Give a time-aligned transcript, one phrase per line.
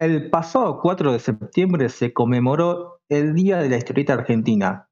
[0.00, 4.88] El pasado 4 de septiembre se conmemoró el Día de la Historieta Argentina.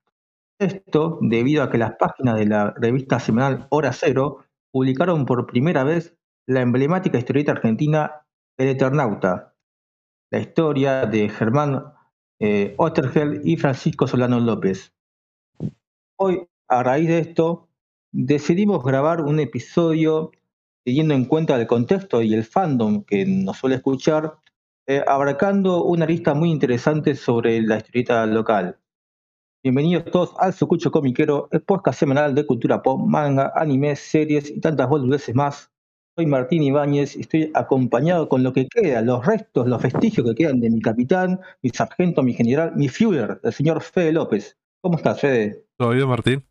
[0.58, 5.84] Esto debido a que las páginas de la revista semanal Hora Cero publicaron por primera
[5.84, 6.16] vez
[6.48, 8.26] la emblemática historieta argentina
[8.58, 9.54] El Eternauta,
[10.32, 11.84] la historia de Germán
[12.40, 12.76] eh,
[13.44, 14.92] y Francisco Solano López.
[16.16, 17.68] Hoy, a raíz de esto,
[18.10, 20.32] decidimos grabar un episodio
[20.84, 24.40] teniendo en cuenta el contexto y el fandom que nos suele escuchar
[24.88, 28.78] eh, abarcando una lista muy interesante sobre la historieta local.
[29.64, 34.60] Bienvenidos todos al Sucucho Comiquero, el podcast semanal de cultura pop, manga, anime, series y
[34.60, 35.72] tantas boludeces más.
[36.16, 40.36] Soy Martín Ibáñez y estoy acompañado con lo que queda, los restos, los vestigios que
[40.36, 44.56] quedan de mi capitán, mi sargento, mi general, mi Führer, el señor Fede López.
[44.80, 45.64] ¿Cómo estás, Fede?
[45.76, 46.44] ¿Todo bien, Martín?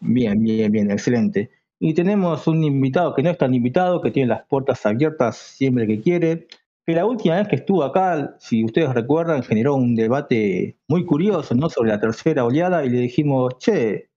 [0.00, 1.50] Bien, bien, bien, excelente.
[1.78, 5.86] Y tenemos un invitado que no es tan invitado, que tiene las puertas abiertas siempre
[5.86, 6.48] que quiere
[6.88, 11.54] que la última vez que estuvo acá, si ustedes recuerdan, generó un debate muy curioso
[11.54, 11.68] ¿no?
[11.68, 14.08] sobre la tercera oleada y le dijimos, che,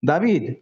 [0.00, 0.56] David,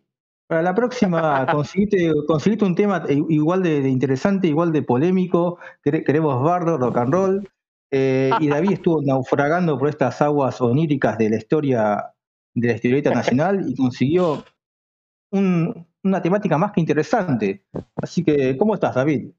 [0.48, 6.96] para la próxima conseguiste, un tema igual de, interesante, igual de polémico, queremos bardo, rock
[6.96, 7.48] and roll,
[7.92, 12.12] eh, y David estuvo naufragando por estas aguas oníricas de la historia
[12.54, 14.42] de la historieta nacional y consiguió
[15.30, 17.64] una temática más que interesante.
[17.94, 19.30] Así que, ¿cómo estás, David?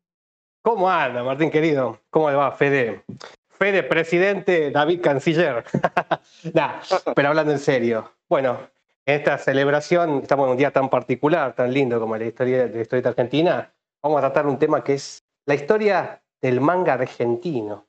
[0.68, 2.02] ¿Cómo anda, Martín querido?
[2.10, 3.06] ¿Cómo le va, Fede?
[3.52, 5.64] Fede, presidente, David, canciller.
[6.54, 6.82] nah,
[7.16, 8.12] pero hablando en serio.
[8.28, 8.60] Bueno,
[9.06, 12.76] en esta celebración, estamos en un día tan particular, tan lindo como la historia de
[12.76, 17.88] la historia argentina, vamos a tratar un tema que es la historia del manga argentino.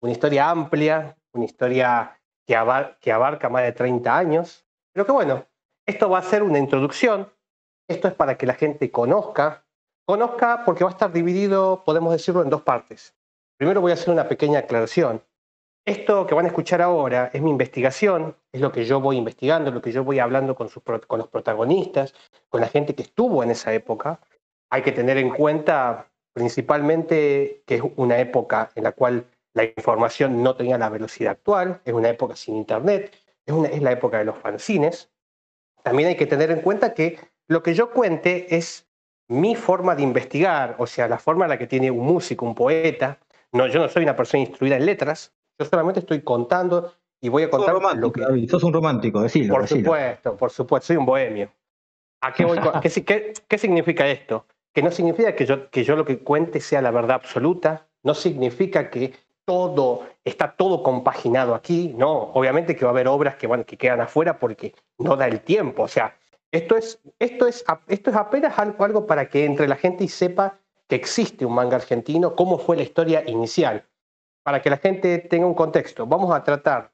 [0.00, 2.54] Una historia amplia, una historia que,
[3.00, 5.44] que abarca más de 30 años, pero que bueno,
[5.84, 7.28] esto va a ser una introducción,
[7.88, 9.64] esto es para que la gente conozca
[10.10, 13.14] conozca porque va a estar dividido, podemos decirlo, en dos partes.
[13.56, 15.22] Primero voy a hacer una pequeña aclaración.
[15.86, 19.70] Esto que van a escuchar ahora es mi investigación, es lo que yo voy investigando,
[19.70, 22.12] lo que yo voy hablando con, los protagonistas,
[22.48, 24.18] con la gente que estuvo en esa época.
[24.68, 30.42] Hay que tener en cuenta principalmente que es una época en la cual la información
[30.42, 33.14] no tenía la velocidad actual, es una época sin internet,
[33.46, 35.08] es, es la época de los fanzines.
[35.84, 38.89] También hay que tener en cuenta que lo que yo cuente es
[39.30, 42.54] mi forma de investigar, o sea, la forma en la que tiene un músico, un
[42.54, 43.18] poeta,
[43.52, 47.44] no, yo no soy una persona instruida en letras, yo solamente estoy contando y voy
[47.44, 48.48] a contar lo que...
[48.48, 49.54] sos un romántico, decilo.
[49.54, 51.48] Por supuesto, por supuesto, soy un bohemio.
[52.22, 54.46] ¿A qué, voy ¿Qué, qué, significa esto?
[54.74, 58.14] Que no significa que yo, que yo lo que cuente sea la verdad absoluta, no
[58.14, 59.12] significa que
[59.44, 63.76] todo, está todo compaginado aquí, no, obviamente que va a haber obras que, van, que
[63.76, 66.16] quedan afuera porque no da el tiempo, o sea,
[66.52, 70.08] esto es, esto es, esto es apenas algo, algo para que entre la gente y
[70.08, 73.86] sepa que existe un manga argentino, cómo fue la historia inicial.
[74.42, 76.92] Para que la gente tenga un contexto, vamos a tratar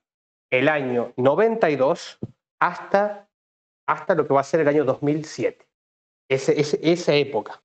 [0.50, 2.18] el año 92
[2.60, 3.28] hasta,
[3.86, 5.66] hasta lo que va a ser el año 2007.
[6.28, 7.62] Ese, esa época.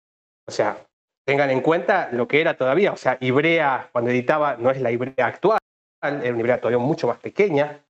[0.47, 0.87] O sea,
[1.25, 2.93] tengan en cuenta lo que era todavía.
[2.93, 5.59] O sea, Ibrea, cuando editaba, no es la Ibrea actual,
[6.01, 7.83] era una Ibrea todavía mucho más pequeña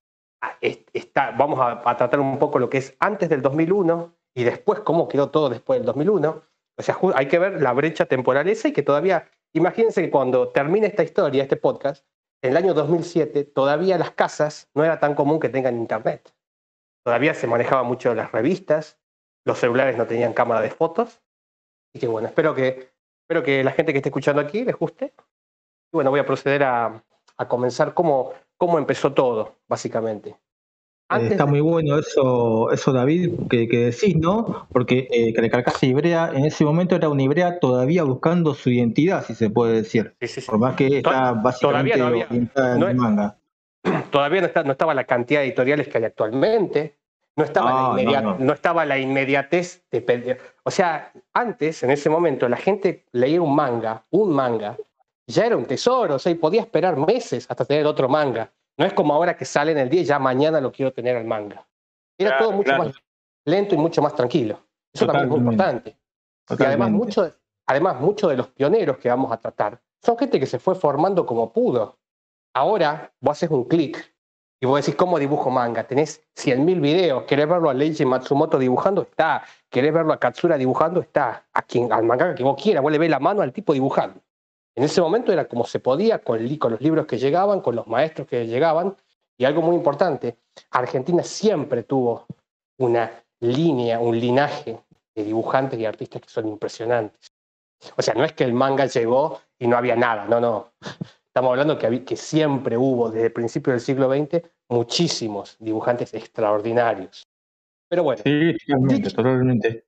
[0.60, 5.08] está, vamos a, tratar un poco lo que es antes del 2001 y después cómo
[5.08, 6.42] quedó todo después del 2001.
[6.78, 10.48] O sea, hay que ver la brecha temporal esa y que todavía, imagínense que cuando
[10.48, 12.06] termine esta historia, este podcast,
[12.42, 16.34] en el año 2007 todavía las casas no era tan común que tengan internet.
[17.04, 18.98] Todavía se manejaba mucho las revistas,
[19.44, 21.20] los celulares no tenían cámara de fotos.
[21.94, 22.92] Y que bueno, espero que,
[23.22, 25.12] espero que la gente que esté escuchando aquí les guste.
[25.92, 27.04] Y bueno, voy a proceder a,
[27.36, 28.32] a comenzar cómo,
[28.62, 30.36] cómo empezó todo, básicamente.
[31.10, 34.68] Eh, está muy bueno eso, eso David, que, decís, ¿no?
[34.70, 35.34] Porque eh,
[35.80, 40.14] Ibrea en ese momento era una Ibrea todavía buscando su identidad, si se puede decir.
[40.46, 42.28] Por más que está básicamente todavía
[42.78, 43.36] no en manga.
[44.12, 46.94] Todavía no, estaba la cantidad de editoriales que hay actualmente.
[47.34, 52.58] No estaba, la, no, estaba la inmediatez de O sea, antes, en ese momento, la
[52.58, 54.76] gente leía un manga, un manga,
[55.26, 58.52] ya era un tesoro, o sea, y podía esperar meses hasta tener otro manga.
[58.78, 61.16] No es como ahora que sale en el día y ya mañana lo quiero tener
[61.16, 61.66] al manga.
[62.18, 62.94] Era todo mucho más
[63.44, 64.60] lento y mucho más tranquilo.
[64.92, 65.96] Eso también es muy importante.
[66.58, 67.32] Y además, mucho,
[67.66, 71.24] además, muchos de los pioneros que vamos a tratar son gente que se fue formando
[71.24, 71.98] como pudo.
[72.54, 74.12] Ahora vos haces un clic
[74.60, 75.84] y vos decís, ¿cómo dibujo manga?
[75.84, 77.24] Tenés 100.000 videos.
[77.24, 79.02] ¿Querés verlo a Leiji Matsumoto dibujando?
[79.02, 79.42] Está.
[79.70, 81.00] ¿Querés verlo a Katsura dibujando?
[81.00, 81.46] Está.
[81.52, 82.82] A quien, al manga que vos quieras.
[82.82, 84.20] Vos le ves la mano al tipo dibujando.
[84.74, 88.26] En ese momento era como se podía, con, los libros que llegaban, con los maestros
[88.26, 88.96] que llegaban.
[89.36, 90.38] Y algo muy importante,
[90.70, 92.26] Argentina siempre tuvo
[92.78, 93.10] una
[93.40, 94.78] línea, un linaje
[95.14, 97.32] de dibujantes y artistas que son impresionantes.
[97.96, 100.72] O sea, no es que el manga llegó y no había nada, no, no.
[101.26, 107.26] Estamos hablando que, que siempre hubo, desde el principio del siglo XX, muchísimos dibujantes extraordinarios.
[107.88, 108.22] Pero bueno.
[108.24, 109.84] Sí, totalmente, totalmente.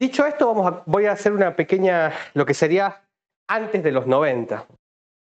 [0.00, 3.07] Dicho esto, vamos a, voy a hacer una pequeña, lo que sería
[3.48, 4.66] antes de los 90.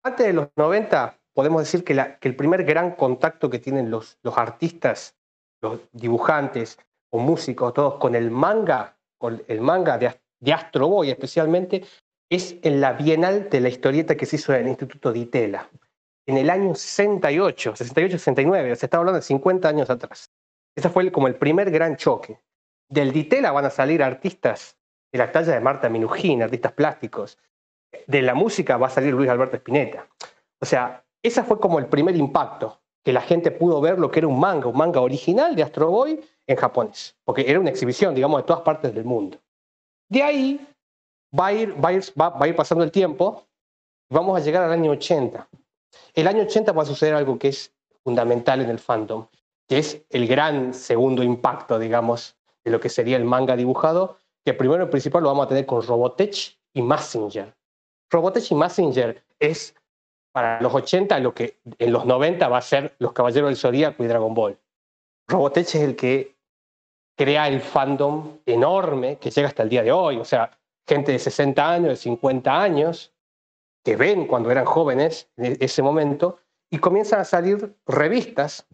[0.05, 3.91] Antes de los 90, podemos decir que, la, que el primer gran contacto que tienen
[3.91, 5.17] los, los artistas,
[5.63, 6.79] los dibujantes
[7.11, 11.85] o músicos, todos con el manga, con el manga de, de Astro Boy especialmente,
[12.31, 15.71] es en la Bienal de la historieta que se hizo en el Instituto de Itela,
[16.27, 20.31] en el año 68, 68-69, se está hablando de 50 años atrás.
[20.77, 22.39] Ese fue como el primer gran choque.
[22.91, 24.77] Del Ditela van a salir artistas
[25.11, 27.39] de la talla de Marta Minujín, artistas plásticos.
[28.07, 30.07] De la música va a salir Luis Alberto Spinetta.
[30.61, 34.21] O sea, ese fue como el primer impacto, que la gente pudo ver lo que
[34.21, 38.15] era un manga, un manga original de Astro Boy en japonés, porque era una exhibición,
[38.15, 39.39] digamos, de todas partes del mundo.
[40.09, 40.67] De ahí
[41.39, 43.47] va a ir, va a ir, va a ir pasando el tiempo,
[44.11, 45.49] vamos a llegar al año 80.
[46.15, 49.27] El año 80 va a suceder algo que es fundamental en el fandom,
[49.69, 54.55] que es el gran segundo impacto, digamos, de lo que sería el manga dibujado, que
[54.55, 57.55] primero y principal lo vamos a tener con Robotech y Massinger.
[58.11, 59.75] Robotech y Massinger es
[60.33, 64.05] para los 80 lo que en los 90 va a ser Los Caballeros del Zodíaco
[64.05, 64.59] y Dragon Ball.
[65.27, 66.37] Robotech es el que
[67.17, 70.19] crea el fandom enorme que llega hasta el día de hoy.
[70.19, 70.51] O sea,
[70.87, 73.13] gente de 60 años, de 50 años,
[73.85, 76.39] que ven cuando eran jóvenes en ese momento,
[76.71, 78.67] y comienzan a salir revistas,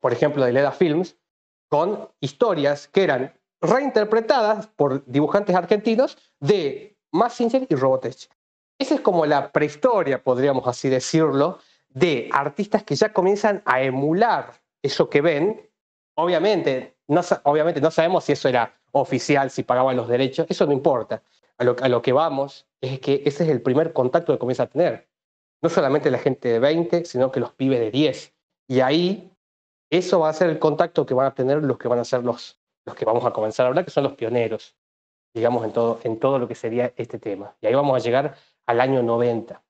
[0.00, 1.16] por ejemplo, de Leda Films,
[1.68, 8.28] con historias que eran reinterpretadas por dibujantes argentinos de Massinger y Robotech.
[8.80, 11.58] Esa es como la prehistoria, podríamos así decirlo,
[11.90, 15.68] de artistas que ya comienzan a emular eso que ven.
[16.14, 20.72] Obviamente no, obviamente no sabemos si eso era oficial, si pagaban los derechos, eso no
[20.72, 21.22] importa.
[21.58, 25.10] A lo, que vamos es que ese es el primer contacto que comienza a tener.
[25.60, 28.32] No solamente la gente de 20, sino que los pibes de 10.
[28.66, 29.30] Y ahí
[29.90, 32.24] eso va a ser el contacto que van a tener los que van a ser
[32.24, 34.74] los, los que vamos a comenzar a hablar, que son los pioneros,
[35.34, 37.54] digamos, en todo, en todo lo que sería este tema.
[37.60, 38.36] Y ahí vamos a llegar
[38.66, 39.62] al año 90.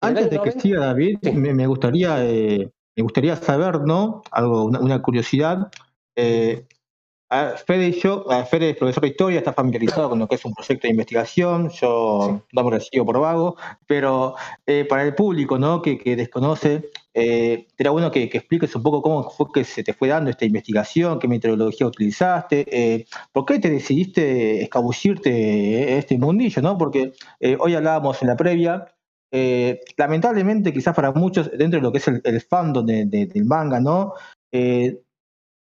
[0.00, 4.22] Antes de que siga David, me, gustaría, eh, me gustaría saber, ¿no?
[4.30, 5.70] Algo, una, curiosidad.
[6.16, 6.66] Eh,
[7.66, 10.54] Fede y yo, Fede es profesor de historia, está familiarizado con lo que es un
[10.54, 14.34] proyecto de investigación, yo no me recibo por vago, pero
[14.66, 15.82] eh, para el público ¿no?
[15.82, 20.08] que, desconoce, eh, era bueno que, expliques un poco cómo fue que se te fue
[20.08, 26.78] dando esta investigación, qué metodología utilizaste, eh, por qué te decidiste escabullirte este mundillo, ¿no?
[26.78, 27.12] Porque
[27.58, 28.86] hoy hablábamos en la previa
[29.98, 34.14] lamentablemente, quizás para muchos, dentro de lo que es el, fandom del manga, ¿no?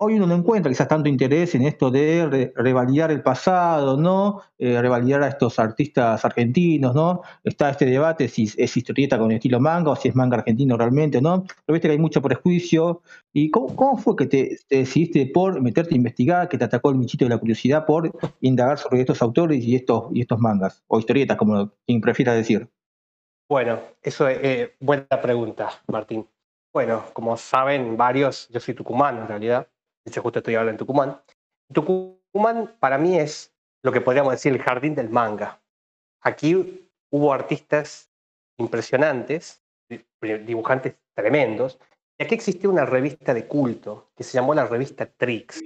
[0.03, 4.41] Hoy uno no encuentra quizás tanto interés en esto de revalidar el pasado, ¿no?
[4.57, 7.21] Eh, revalidar a estos artistas argentinos, ¿no?
[7.43, 11.21] Está este debate si es historieta con estilo manga o si es manga argentino realmente,
[11.21, 11.43] ¿no?
[11.43, 13.01] Pero viste que hay mucho prejuicio.
[13.31, 17.25] ¿Y cómo, fue que te, decidiste por meterte a investigar, que te atacó el michito
[17.25, 18.11] de la curiosidad por
[18.41, 20.83] indagar sobre estos autores y estos, y estos mangas?
[20.87, 22.69] O historietas, como quien prefiera decir.
[23.49, 26.27] Bueno, eso es eh, buena pregunta, Martín.
[26.73, 29.67] Bueno, como saben varios, yo soy tucumano en realidad,
[30.05, 31.21] de hecho justo estoy hablando en Tucumán.
[31.71, 35.61] Tucumán para mí es lo que podríamos decir el jardín del manga.
[36.21, 38.09] Aquí hubo artistas
[38.57, 39.61] impresionantes,
[40.19, 41.79] dibujantes tremendos,
[42.17, 45.61] y aquí existía una revista de culto que se llamó la revista Trix.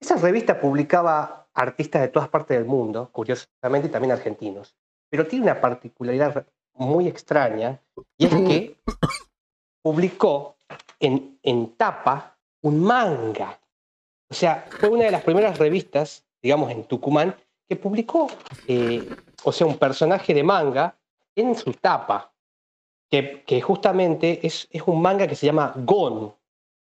[0.00, 4.74] Esa revista publicaba artistas de todas partes del mundo, curiosamente también argentinos,
[5.10, 7.80] pero tiene una particularidad muy extraña,
[8.16, 8.76] y es que
[9.82, 10.56] publicó
[10.98, 13.59] en, en tapa un manga.
[14.30, 17.34] O sea, fue una de las primeras revistas, digamos, en Tucumán,
[17.68, 18.30] que publicó,
[18.68, 19.08] eh,
[19.42, 20.96] o sea, un personaje de manga
[21.34, 22.32] en su tapa,
[23.10, 26.32] que, que justamente es, es, un manga que se llama Gon,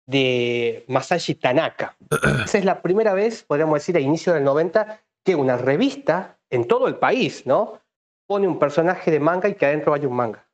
[0.07, 1.95] de Masashi Tanaka.
[2.45, 6.67] Esa es la primera vez, podríamos decir, a inicio del 90, que una revista en
[6.67, 7.79] todo el país, ¿no?
[8.25, 10.47] Pone un personaje de manga y que adentro vaya un manga.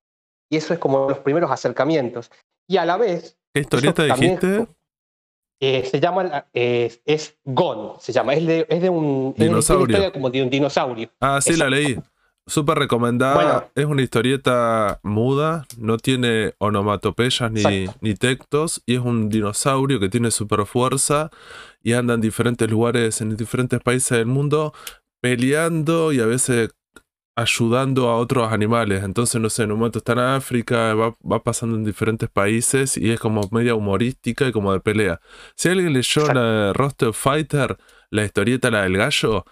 [0.50, 2.30] Y eso es como los primeros acercamientos.
[2.68, 3.38] Y a la vez...
[3.54, 4.68] ¿Qué historieta dijiste?
[5.66, 10.12] Eh, se llama, eh, es Gon, se llama, es de, es de un, dinosaurio.
[10.12, 11.10] como de un dinosaurio.
[11.22, 11.98] Ah, sí, la leí.
[12.46, 13.72] Súper recomendada.
[13.74, 20.10] es una historieta muda, no tiene onomatopeyas ni, ni, textos, y es un dinosaurio que
[20.10, 21.30] tiene super fuerza
[21.82, 24.74] y anda en diferentes lugares, en diferentes países del mundo,
[25.22, 26.72] peleando y a veces
[27.36, 29.04] ayudando a otros animales.
[29.04, 33.12] Entonces, no sé, en un momento está en África, va, pasando en diferentes países y
[33.12, 35.20] es como media humorística y como de pelea.
[35.56, 37.78] Si alguien leyó la Roster Fighter,
[38.10, 39.46] la historieta, la del gallo,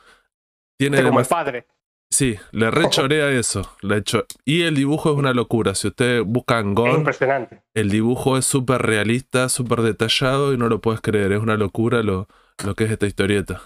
[0.77, 1.03] tiene...
[1.03, 1.67] como el padre.
[2.13, 3.61] Sí, le rechorea eso.
[3.81, 4.25] Le hecho.
[4.43, 5.75] Y el dibujo es una locura.
[5.75, 7.63] Si usted busca en Gon, impresionante.
[7.73, 11.31] el dibujo es súper realista, súper detallado y no lo puedes creer.
[11.31, 12.27] Es una locura lo,
[12.65, 13.61] lo que es esta historieta.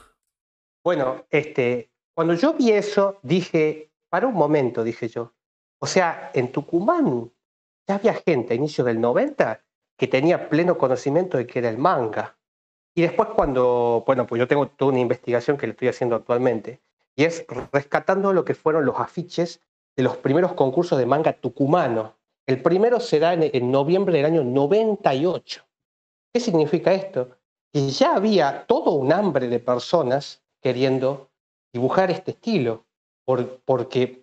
[0.83, 5.33] Bueno, este, cuando yo vi eso, dije, para un momento, dije yo,
[5.77, 7.33] o sea, en Tucumán
[7.85, 9.61] ya había gente a inicios del 90
[9.97, 12.37] que tenía pleno conocimiento de que era el manga.
[12.95, 16.81] Y después cuando, bueno, pues yo tengo toda una investigación que le estoy haciendo actualmente,
[17.17, 19.59] y es rescatando lo que fueron los afiches
[19.97, 22.15] de los primeros concursos de manga tucumano.
[22.47, 25.61] El primero será en, en noviembre del año 98.
[26.33, 27.37] ¿Qué significa esto?
[27.73, 31.31] Que ya había todo un hambre de personas queriendo
[31.73, 32.85] dibujar este estilo,
[33.25, 34.21] por, porque,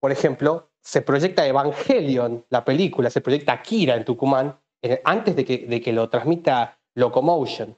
[0.00, 4.58] por ejemplo, se proyecta Evangelion, la película, se proyecta Akira en Tucumán,
[5.04, 7.76] antes de que, de que lo transmita Locomotion.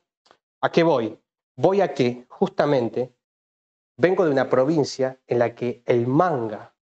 [0.62, 1.18] ¿A qué voy?
[1.56, 3.14] Voy a que justamente
[3.96, 6.74] vengo de una provincia en la que el manga,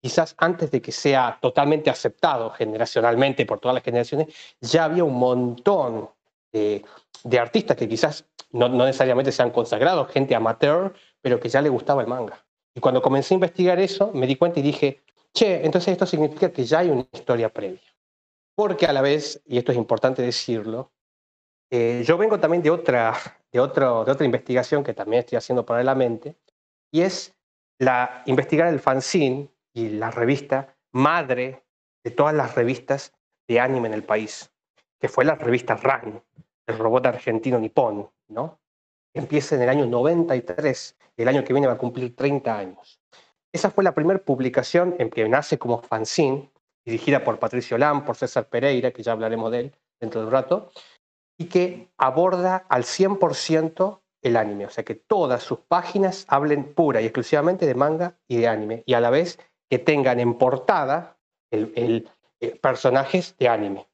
[0.00, 5.14] quizás antes de que sea totalmente aceptado generacionalmente por todas las generaciones, ya había un
[5.14, 6.10] montón
[6.52, 6.84] de,
[7.38, 12.02] artistas que quizás no, no, necesariamente sean consagrados, gente amateur, pero que ya le gustaba
[12.02, 12.43] el manga.
[12.74, 15.02] Y cuando comencé a investigar eso, me di cuenta y dije,
[15.32, 17.80] che, entonces esto significa que ya hay una historia previa.
[18.56, 20.92] Porque a la vez, y esto es importante decirlo,
[21.70, 23.14] eh, yo vengo también de otra,
[23.52, 26.36] de, otro, de otra investigación que también estoy haciendo paralelamente,
[26.92, 27.34] y es
[27.78, 31.64] la, investigar el fanzine y la revista madre
[32.04, 33.12] de todas las revistas
[33.48, 34.52] de anime en el país,
[35.00, 36.22] que fue la revista RAN,
[36.66, 38.60] el robot argentino nipón, ¿no?
[39.14, 43.00] Empieza en el año 93 y el año que viene va a cumplir 30 años.
[43.52, 46.50] Esa fue la primera publicación en que nace como fanzine,
[46.84, 50.32] dirigida por Patricio Lam, por César Pereira, que ya hablaremos de él dentro de un
[50.32, 50.70] rato,
[51.38, 57.00] y que aborda al 100% el anime, o sea que todas sus páginas hablen pura
[57.00, 61.18] y exclusivamente de manga y de anime, y a la vez que tengan en portada
[61.50, 63.86] el, eh, personajes de anime.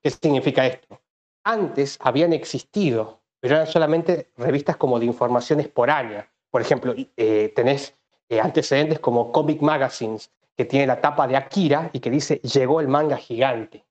[0.00, 1.00] ¿Qué significa esto?
[1.44, 6.30] Antes habían existido, pero eran solamente revistas como de información esporánea.
[6.48, 7.92] Por ejemplo, eh, tenés
[8.28, 12.80] eh, antecedentes como Comic Magazines, que tiene la tapa de Akira y que dice llegó
[12.80, 13.84] el manga gigante.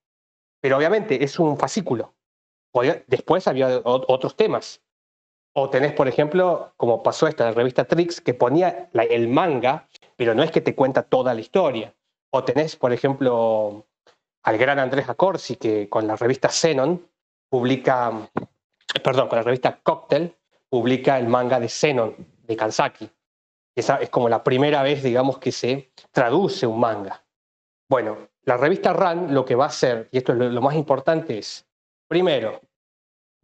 [0.62, 2.14] Pero obviamente es un fascículo.
[3.06, 4.80] Después había otros temas.
[5.52, 10.34] O tenés, por ejemplo, como pasó esta, la revista Trix, que ponía el manga, pero
[10.34, 11.94] no es que te cuenta toda la historia.
[12.30, 13.84] O tenés, por ejemplo,
[14.44, 17.06] al gran Andrés Acorsi, que con la revista Xenon
[17.50, 18.30] publica,
[19.00, 20.34] perdón, con la revista Cocktail,
[20.68, 23.10] publica el manga de Xenon, de Kansaki.
[23.74, 27.24] Esa es como la primera vez, digamos, que se traduce un manga.
[27.88, 31.38] Bueno, la revista RAN lo que va a hacer, y esto es lo más importante,
[31.38, 31.66] es,
[32.08, 32.60] primero,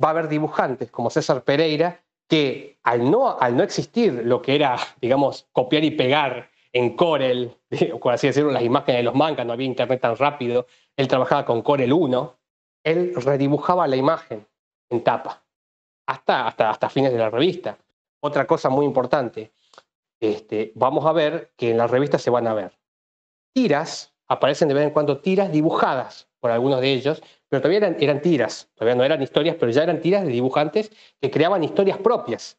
[0.02, 4.55] va a haber dibujantes como César Pereira que al no, al no existir lo que
[4.55, 7.57] era, digamos, copiar y pegar en Corel,
[8.02, 11.47] por así decirlo, las imágenes de los mangas, no había internet tan rápido, él trabajaba
[11.47, 12.37] con Corel 1,
[12.85, 14.47] él redibujaba la imagen
[14.90, 15.42] en tapa,
[16.07, 17.78] hasta, hasta, hasta fines de la revista.
[18.21, 19.52] Otra cosa muy importante,
[20.21, 22.78] este, vamos a ver que en la revista se van a ver
[23.52, 28.23] tiras, aparecen de vez en cuando tiras dibujadas por algunos de ellos, pero todavía eran,
[28.23, 32.57] tiras, todavía no eran historias, pero ya eran tiras de dibujantes que creaban historias propias.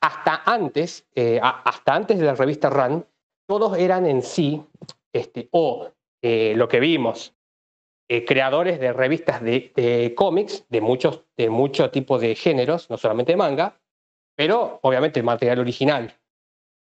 [0.00, 3.06] Hasta antes, eh, hasta antes de la revista Run,
[3.46, 4.60] todos eran en sí,
[5.12, 5.88] este, o
[6.22, 7.34] eh, lo que vimos,
[8.10, 13.32] eh, creadores de revistas de, cómics de muchos de mucho tipo de géneros, no solamente
[13.32, 13.80] de manga,
[14.34, 16.12] pero obviamente el material original.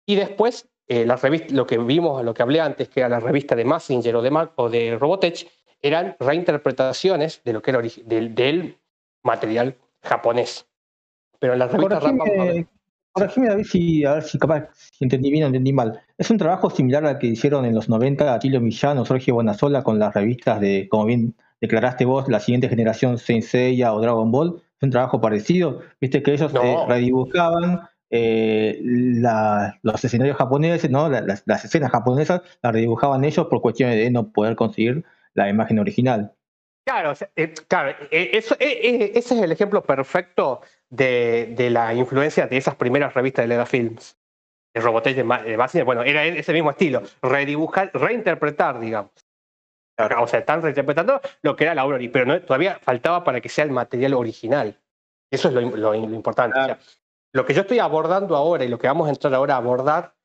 [0.07, 3.55] Y después, la revista, lo que vimos, lo que hablé antes, que era la revista
[3.55, 5.47] de Massinger o de, o de Robotech,
[5.79, 8.77] eran reinterpretaciones de lo que era del, del
[9.23, 10.67] material japonés.
[11.39, 12.67] Pero en las revistas Corregime,
[13.11, 16.01] corregime a ver si, a ver si capaz si entendí bien o entendí mal.
[16.17, 19.83] Es un trabajo similar al que hicieron en los 90 Atilio Millán o Sergio Bonasola
[19.83, 24.31] con las revistas de, como bien declaraste vos, la siguiente generación Saint Seiya o Dragon
[24.31, 24.61] Ball.
[24.77, 25.81] Es un trabajo parecido.
[25.99, 28.81] Viste que ellos eh, redibujaban eh,
[29.83, 31.07] los escenarios japoneses, ¿no?
[31.09, 35.79] Las, las, escenas japonesas las redibujaban ellos por cuestiones de no poder conseguir la imagen
[35.79, 36.33] original.
[36.85, 42.47] Claro, eh, claro eh, eso, eh, ese es el ejemplo perfecto de, de, la influencia
[42.47, 44.17] de esas primeras revistas de Leda Films.
[44.73, 49.11] El Robotech de, base, bueno, era ese mismo estilo, redibujar, reinterpretar, digamos.
[50.19, 53.49] O sea, están reinterpretando lo que era la obra, pero no, todavía faltaba para que
[53.49, 54.79] sea el material original.
[55.29, 56.57] Eso es lo, importante.
[57.33, 60.15] lo que yo estoy abordando ahora y lo que vamos a entrar ahora a abordar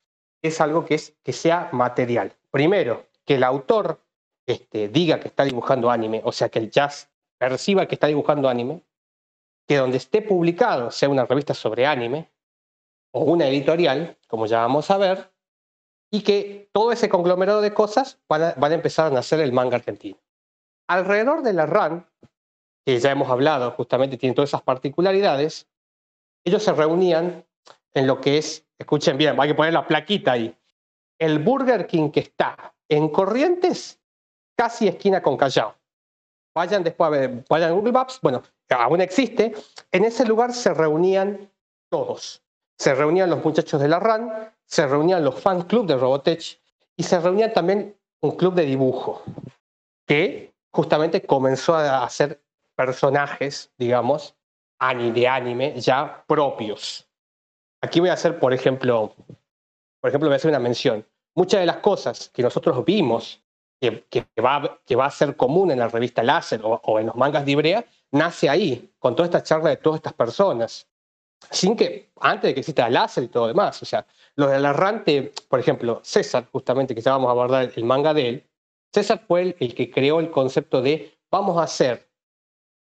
[0.41, 2.33] es algo que es que sea material.
[2.49, 3.99] Primero, que el autor
[4.47, 8.49] este, diga que está dibujando anime, o sea, que el jazz perciba que está dibujando
[8.49, 8.81] anime,
[9.67, 12.31] que donde esté publicado sea una revista sobre anime
[13.11, 15.31] o una editorial, como ya vamos a ver,
[16.09, 20.17] y que todo ese conglomerado de cosas van a, empezar a nacer el manga argentino.
[20.87, 22.07] Alrededor de la RAN,
[22.85, 25.67] que ya hemos hablado, justamente tiene todas esas particularidades,
[26.45, 27.45] ellos se reunían
[27.93, 30.55] en lo que es, escuchen bien, hay que poner la plaquita ahí,
[31.19, 33.99] el Burger King que está en Corrientes,
[34.57, 35.75] casi esquina con Callao.
[36.55, 39.53] Vayan después a ver, vayan a Google Maps, bueno, aún existe,
[39.91, 41.51] en ese lugar se reunían
[41.89, 42.41] todos.
[42.79, 46.59] Se reunían los muchachos de la RAN, se reunían los fan club de Robotech
[46.95, 49.23] y se reunían también un club de dibujo
[50.07, 52.41] que justamente comenzó a hacer
[52.75, 54.35] personajes, digamos,
[54.79, 57.07] de anime ya propios.
[57.81, 59.13] Aquí voy a hacer, por ejemplo,
[59.99, 61.05] por ejemplo, voy a hacer una mención.
[61.35, 63.43] Muchas de las cosas que nosotros vimos
[63.79, 67.45] que, va, que va a ser común en la revista Láser o, en los mangas
[67.45, 70.87] de Ibrea, nace ahí, con toda esta charla de todas estas personas.
[71.51, 73.81] Sin que, antes de que exista Láser y todo demás.
[73.83, 74.05] O sea,
[74.35, 78.29] los del Arrante, por ejemplo, César, justamente, que ya vamos a abordar el manga de
[78.29, 78.47] él,
[78.91, 82.07] César fue el, que creó el concepto de vamos a hacer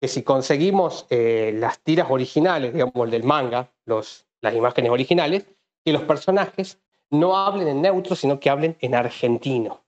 [0.02, 5.46] que si conseguimos eh, las tiras originales, digamos, del manga, los, las imágenes originales,
[5.86, 6.80] que los personajes
[7.12, 9.82] no hablen en neutro, sino que hablen en argentino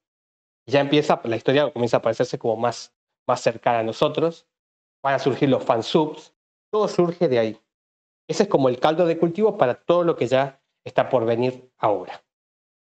[0.65, 2.93] ya empieza, la historia comienza a parecerse como más,
[3.27, 4.47] más cercana a nosotros,
[5.03, 6.33] van a surgir los fansubs,
[6.71, 7.59] todo surge de ahí.
[8.27, 11.69] Ese es como el caldo de cultivo para todo lo que ya está por venir
[11.77, 12.23] ahora.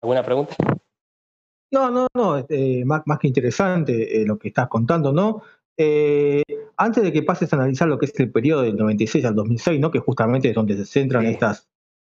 [0.01, 0.55] ¿Alguna pregunta?
[1.71, 5.41] No, no, no, este, más, más, que interesante eh, lo que estás contando, ¿no?
[5.77, 6.43] Eh,
[6.77, 9.79] antes de que pases a analizar lo que es el periodo del 96 al 2006,
[9.81, 9.91] ¿no?
[9.91, 11.67] Que justamente es donde se centran estas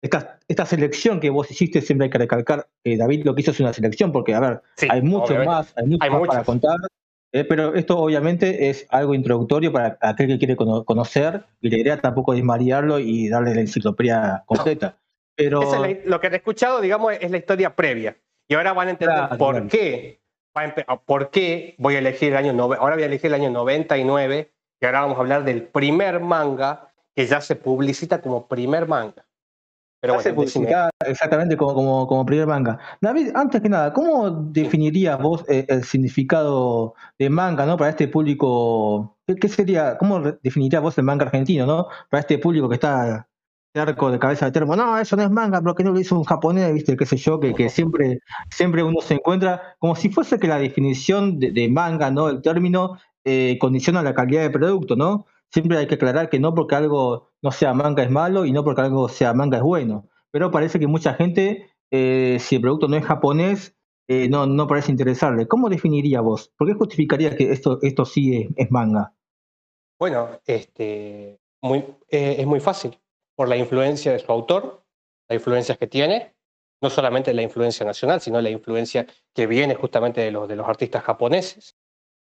[0.02, 3.50] esta, esta, selección que vos hiciste, siempre hay que recalcar que David lo que hizo
[3.50, 6.76] es una selección, porque, a ver, hay mucho más, hay mucho más para contar,
[7.32, 12.00] eh, pero esto obviamente es algo introductorio para aquel que quiere conocer, y la idea
[12.00, 14.98] tampoco es marearlo y darle la enciclopedia completa.
[15.34, 15.60] Pero...
[16.04, 18.16] lo que han escuchado, digamos, es la historia previa.
[18.48, 20.20] Y ahora van a entender por qué.
[21.06, 24.86] ¿Por qué voy a elegir el año ahora voy a elegir el año 99 y
[24.86, 29.27] ahora vamos a hablar del primer manga que ya se publicita como primer manga.
[30.00, 30.16] Pero
[31.06, 32.78] exactamente como, como, como, primer manga.
[33.00, 37.76] David, antes que nada, ¿cómo definirías vos eh, el, significado de manga ¿no?
[37.76, 39.16] para este público?
[39.26, 41.88] ¿qué, sería, ¿Cómo definirías vos el manga argentino ¿no?
[42.10, 43.28] para este público que está
[43.74, 44.76] arco de cabeza de termo?
[44.76, 46.96] No, eso no es manga, porque no lo hizo un japonés, ¿viste?
[46.96, 47.40] ¿Qué sé yo?
[47.40, 52.10] Que, que siempre, siempre uno se encuentra como si fuese que la definición de, manga,
[52.12, 52.28] ¿no?
[52.28, 55.26] el término, eh, condiciona la calidad del producto, ¿no?
[55.50, 58.64] Siempre hay que aclarar que no porque algo no sea manga es malo y no
[58.64, 60.08] porque algo sea manga es bueno.
[60.30, 63.76] Pero parece que mucha gente, eh, si el producto no es japonés,
[64.08, 65.46] eh, no, no parece interesarle.
[65.46, 66.52] ¿Cómo definiría vos?
[66.56, 69.14] ¿Por qué justificaría que esto, esto sí es, manga?
[69.98, 72.98] Bueno, este, muy, eh, es muy fácil.
[73.36, 74.84] Por la influencia de su autor,
[75.28, 76.34] las influencias que tiene,
[76.80, 80.68] no solamente la influencia nacional, sino la influencia que viene justamente de los, de los
[80.68, 81.76] artistas japoneses.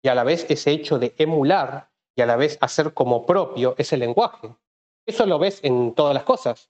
[0.04, 3.76] Y a la vez ese hecho de emular y a la vez hacer como propio
[3.78, 4.54] ese lenguaje.
[5.06, 6.70] Eso lo ves en todas las cosas.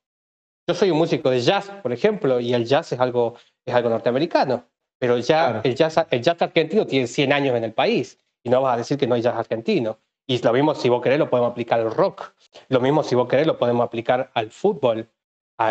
[0.67, 3.89] Yo soy un músico de jazz, por ejemplo, y el jazz es algo, es algo
[3.89, 4.65] norteamericano,
[4.99, 8.61] pero ya el, jazz, el jazz argentino tiene 100 años en el país y no
[8.61, 9.99] vas a decir que no hay jazz argentino.
[10.27, 12.33] Y lo mismo si vos querés lo podemos aplicar al rock,
[12.69, 15.09] lo mismo si vos querés lo podemos aplicar al fútbol,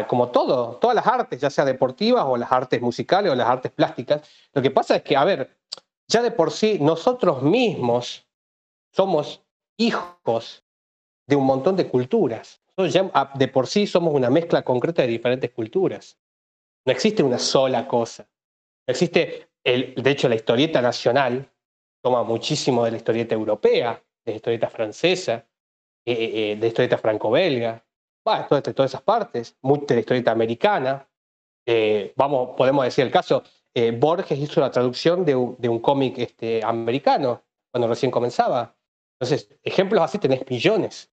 [0.06, 3.72] como todo, todas las artes, ya sea deportivas o las artes musicales o las artes
[3.72, 4.22] plásticas.
[4.52, 5.56] Lo que pasa es que, a ver,
[6.06, 8.26] ya de por sí nosotros mismos
[8.92, 9.42] somos
[9.80, 10.64] hijos
[11.26, 12.60] de un montón de culturas.
[12.76, 16.18] Ya de por sí somos una mezcla concreta de diferentes culturas.
[16.86, 18.26] No existe una sola cosa.
[18.86, 21.50] existe, de hecho, la historieta nacional
[22.02, 25.46] toma muchísimo de la historieta europea, de la historieta francesa,
[26.06, 27.84] eh, eh, eh, de la historieta franco-belga,
[28.24, 31.06] de todas esas partes, mucho de la historieta americana.
[32.16, 33.42] vamos, podemos decir el caso,
[33.98, 38.74] Borges hizo la traducción de un, de un cómic este, americano cuando recién comenzaba.
[39.20, 41.10] Entonces, ejemplos así tenés millones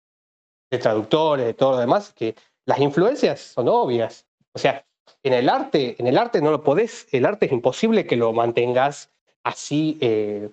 [0.72, 4.26] de traductores, de todo lo demás, que las influencias son obvias.
[4.54, 4.86] O sea,
[5.24, 8.32] en el arte, en el arte no lo podés, el arte es imposible que lo
[8.32, 9.12] mantengas
[9.44, 10.50] así, eh,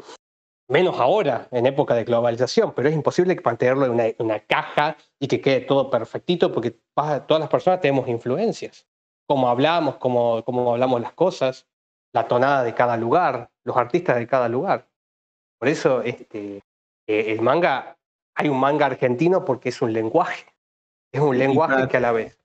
[0.68, 5.40] menos ahora, en época de globalización, pero es imposible mantenerlo en una, caja y que
[5.40, 8.86] quede todo perfectito, porque todas las personas tenemos influencias.
[9.26, 11.66] Como hablamos, como, como hablamos las cosas,
[12.12, 14.88] la tonada de cada lugar, los artistas de cada lugar.
[15.58, 16.62] Por eso, este,
[17.06, 17.96] eh, el manga,
[18.34, 20.46] hay un manga argentino porque es un lenguaje,
[21.12, 22.38] es un lenguaje que a la vez.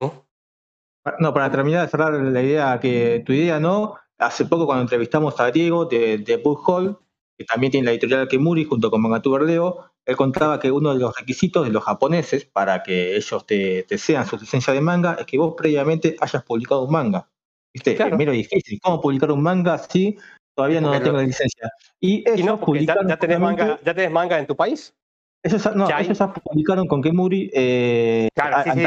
[0.00, 1.32] ¿no?
[1.32, 3.94] para terminar de cerrar la idea que tu idea, ¿no?
[4.18, 6.98] Hace poco cuando entrevistamos a Diego de, de Hall,
[7.38, 11.00] que también tiene la editorial Kemuri junto con Manga Verdeo, él contaba que uno de
[11.00, 15.16] los requisitos de los japoneses para que ellos te, te sean su licencia de manga
[15.18, 17.28] es que vos previamente hayas publicado un manga.
[17.74, 17.92] ¿Viste?
[17.92, 18.80] Es Primero difícil.
[18.80, 20.16] ¿Cómo publicar un manga así?
[20.56, 21.70] Todavía no tengo la licencia.
[22.00, 23.06] Y ellos no, publicaron.
[23.06, 24.94] Ya, tenés manga, ¿Ya tenés manga en tu país?
[25.42, 28.80] Ellos, no, ellos publicaron con Kemuri eh, claro, sí,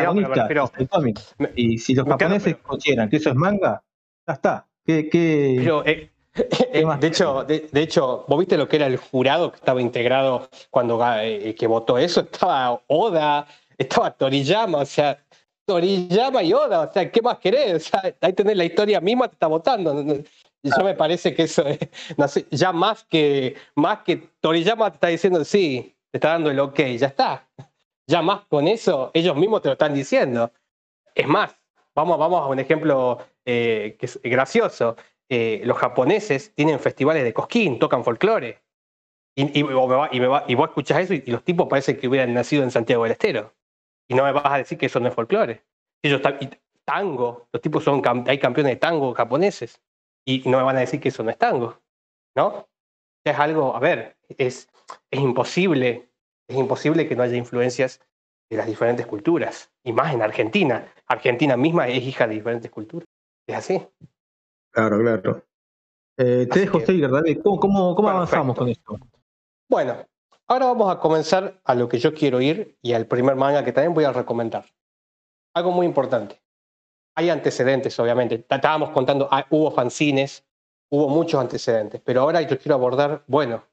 [0.78, 1.20] sí, cómic.
[1.56, 3.82] Y si los japoneses consideran que eso es manga,
[4.28, 4.68] ya está.
[4.84, 6.10] ¿Qué, qué, pero, eh,
[6.74, 10.50] eh, de hecho, de, hecho, vos viste lo que era el jurado que estaba integrado
[10.70, 15.20] cuando eh, que votó eso, estaba Oda, estaba Toriyama, o sea,
[15.70, 17.76] Toriyama y Oda, o sea, ¿qué más querés?
[17.76, 19.94] O sea, ahí tenés la historia misma, te está votando.
[20.64, 21.78] Y yo me parece que eso es,
[22.50, 26.80] ya más que, más que Toriyama te está diciendo, sí, te está dando el ok,
[26.98, 27.48] ya está.
[28.08, 30.52] Ya más con eso, ellos mismos te lo están diciendo.
[31.14, 31.56] Es más,
[31.94, 34.96] vamos, vamos a un ejemplo eh, que es gracioso.
[35.30, 38.64] Eh, los japoneses tienen festivales de cosquín, tocan folclore.
[39.36, 43.54] Y, vos escuchás eso y, los tipos parece que hubieran nacido en Santiago del Estero.
[44.10, 45.64] Y no me vas a decir que eso no es folclore.
[46.04, 46.22] Ellos
[46.84, 49.82] tango, los tipos son hay campeones de tango japoneses.
[50.26, 51.80] Y no me van a decir que eso no es tango.
[52.36, 52.68] ¿No?
[53.24, 54.68] Es algo, a ver, es,
[55.12, 56.10] es imposible,
[56.48, 58.02] es imposible que no haya influencias
[58.50, 59.72] de las diferentes culturas.
[59.84, 60.92] Y más en Argentina.
[61.06, 63.08] Argentina misma es hija de diferentes culturas.
[63.48, 63.88] Es así.
[64.72, 65.46] Claro, claro.
[66.18, 67.40] Eh, te dejo seguir, David.
[67.44, 68.98] ¿Cómo, cómo, avanzamos con esto?
[69.70, 70.06] Bueno,
[70.50, 73.72] ahora vamos a comenzar a lo que yo quiero ir y al primer manga que
[73.72, 74.66] también voy a recomendar.
[75.54, 76.42] Algo muy importante.
[77.16, 78.46] Hay antecedentes, obviamente.
[78.50, 80.44] Estábamos contando, ah, hubo fanzines,
[80.90, 83.64] hubo muchos antecedentes, pero ahora yo quiero abordar, bueno,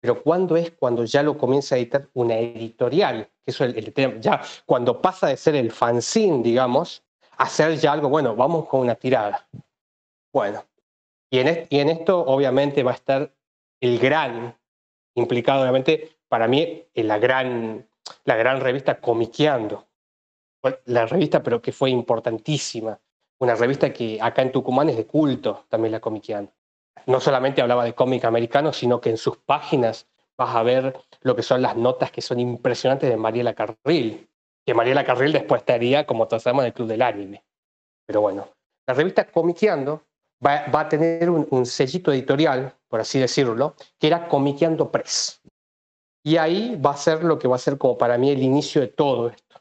[0.00, 3.30] pero ¿cuándo es cuando ya lo comienza a editar una editorial?
[3.46, 4.14] Eso es el, tema.
[4.20, 7.02] Ya cuando pasa de ser el fanzine, digamos,
[7.36, 9.46] a ser ya algo, bueno, vamos con una tirada.
[10.32, 10.64] Bueno,
[11.30, 13.32] y en, y en esto obviamente va a estar
[13.80, 14.56] el gran
[15.14, 17.86] implicado, obviamente, para mí, la gran,
[18.24, 19.86] la gran revista Comiqueando.
[20.86, 22.98] La revista, pero que fue importantísima.
[23.38, 26.50] Una revista que acá en Tucumán es de culto, también la Comiqueando.
[27.06, 31.36] No solamente hablaba de cómic americano, sino que en sus páginas vas a ver lo
[31.36, 34.28] que son las notas que son impresionantes de Mariela Carril.
[34.66, 37.44] Que Mariela Carril después estaría, como todos sabemos, en el Club del Anime.
[38.08, 38.48] Pero bueno,
[38.88, 40.02] la revista Comiqueando
[40.44, 45.40] va, a tener un, sellito editorial, por así decirlo, que era Comiqueando Press.
[46.26, 48.80] Y ahí va a ser lo que va a ser como para mí el inicio
[48.80, 49.60] de todo esto.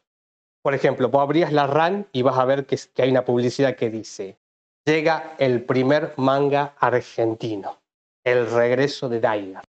[0.63, 3.89] Por ejemplo, vos abrías la RAN y vas a ver que, hay una publicidad que
[3.89, 4.37] dice,
[4.85, 7.81] llega el primer manga argentino,
[8.23, 9.65] El regreso de Daigar,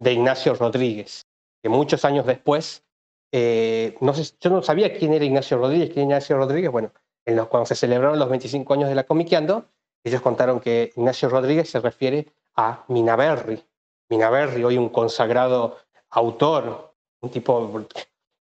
[0.00, 1.26] de Ignacio Rodríguez,
[1.62, 2.82] que muchos años después,
[3.30, 6.92] eh, no sé, yo no sabía quién era Ignacio Rodríguez, quién era Ignacio Rodríguez, bueno,
[7.26, 9.66] en los, cuando se celebraron los 25 años de la Comiqueando,
[10.02, 13.62] ellos contaron que Ignacio Rodríguez se refiere a Minaberri.
[14.08, 15.76] Minaberri, hoy un consagrado
[16.12, 17.86] autor, un tipo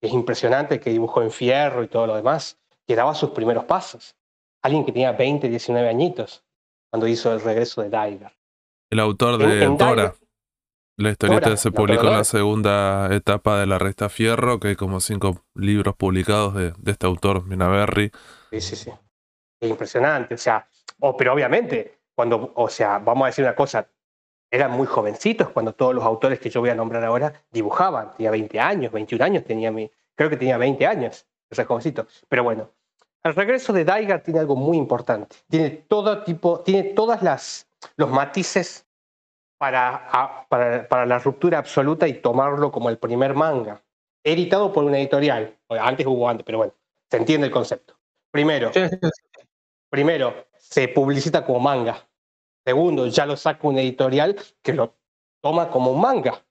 [0.00, 3.64] que es impresionante, que dibujó en fierro y todo lo demás, que daba sus primeros
[3.64, 4.16] pasos.
[4.62, 6.44] Alguien que tenía 20, 19 añitos
[6.90, 8.32] cuando hizo el regreso de Diver.
[8.90, 10.14] El autor de Dora.
[10.98, 15.00] La historieta se publicó en la segunda etapa de la Resta Fierro, que hay como
[15.00, 18.10] cinco libros publicados de, de este autor, Minaberri.
[18.50, 18.90] Sí, sí, sí.
[19.60, 20.34] Es impresionante.
[20.34, 20.66] O sea,
[21.18, 23.86] pero obviamente, cuando, o sea, vamos a decir una cosa,
[24.50, 28.12] eran muy jovencitos cuando todos los autores que yo voy a nombrar ahora dibujaban.
[28.16, 32.06] Tenía 20 años, 21 años, tenía mi, creo que tenía 20 años, ese jovencito.
[32.28, 32.70] Pero bueno,
[33.22, 35.36] el regreso de Daigar tiene algo muy importante.
[35.48, 38.86] Tiene todo tipo, tiene todas las los matices
[39.58, 43.82] para, para, para la ruptura absoluta y tomarlo como el primer manga.
[44.24, 45.56] Editado por una editorial.
[45.68, 46.72] Antes hubo antes, pero bueno,
[47.10, 47.94] se entiende el concepto.
[48.30, 48.70] Primero,
[49.88, 52.06] primero, se publicita como manga.
[52.66, 54.96] Segundo, ya lo saca una editorial que lo
[55.40, 56.42] toma como un manga.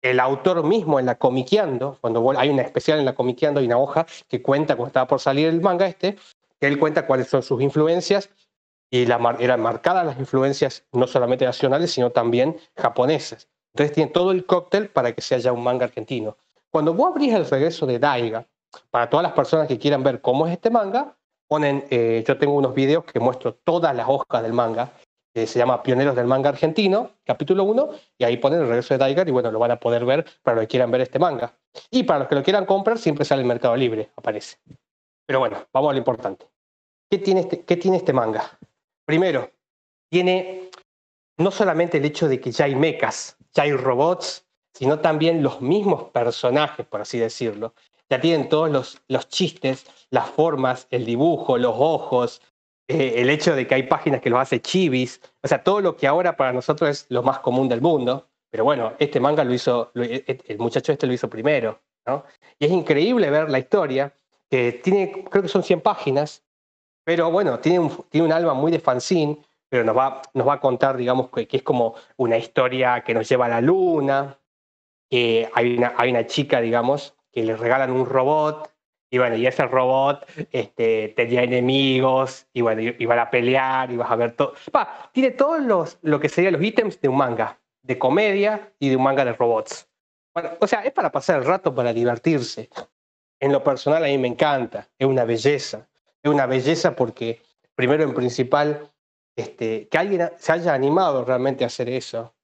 [0.00, 3.78] El autor mismo en la Comiqueando, cuando hay una especial en la Comiqueando, hay una
[3.78, 6.16] hoja que cuenta cuando estaba por salir el manga este,
[6.60, 8.30] que él cuenta cuáles son sus influencias
[8.90, 13.48] y la, eran marcadas las influencias no solamente nacionales, sino también japonesas.
[13.74, 16.36] Entonces tiene todo el cóctel para que sea ya un manga argentino.
[16.70, 18.46] Cuando vos abrís el regreso de Daiga,
[18.90, 21.16] para todas las personas que quieran ver cómo es este manga,
[21.48, 24.92] ponen, eh, yo tengo unos videos que muestro todas las hojas del manga,
[25.34, 29.28] se llama Pioneros del Manga Argentino, capítulo 1, y ahí ponen el regreso de Daigar
[29.28, 31.54] y bueno, lo van a poder ver para los que quieran ver este manga.
[31.90, 34.58] Y para los que lo quieran comprar, siempre sale el Mercado Libre, aparece.
[35.26, 36.46] Pero bueno, vamos a lo importante.
[37.08, 38.58] ¿Qué tiene este, qué tiene este manga?
[39.04, 39.50] Primero,
[40.10, 40.70] tiene
[41.38, 45.60] no solamente el hecho de que ya hay mechas, ya hay robots, sino también los
[45.60, 47.74] mismos personajes, por así decirlo,
[48.08, 52.42] ya tienen todos los, los chistes, las formas, el dibujo, los ojos,
[52.90, 55.96] eh, el hecho de que hay páginas que los hace chivis, o sea, todo lo
[55.96, 58.26] que ahora para nosotros es lo más común del mundo.
[58.50, 62.24] Pero bueno, este manga lo hizo, e, e, el muchacho este lo hizo primero, ¿no?
[62.58, 64.12] Y es increíble ver la historia,
[64.50, 66.42] que tiene, creo que son 100 páginas,
[67.04, 70.54] Pero bueno, tiene un, tiene un alma muy de fanzine, pero nos va, nos va
[70.54, 74.38] a contar, digamos, que, que es como una historia que nos lleva a la luna,
[75.08, 78.70] que hay una, hay una chica, digamos, que le regalan un robot
[79.10, 84.16] y bueno, y ese robot este, tenía enemigos, y bueno, iban a pelear, ibas a
[84.16, 84.54] ver todo.
[85.12, 88.96] tiene todos los, lo que serían los ítems de un manga, de comedia y de
[88.96, 89.88] un manga de robots.
[90.32, 92.70] Bueno, o sea, es para pasar el rato, para divertirse.
[93.40, 95.88] En lo personal a mí me encanta, es una belleza.
[96.22, 97.42] Es una belleza porque,
[97.74, 98.92] primero en principal,
[99.34, 102.34] este, que alguien se haya animado realmente a hacer eso,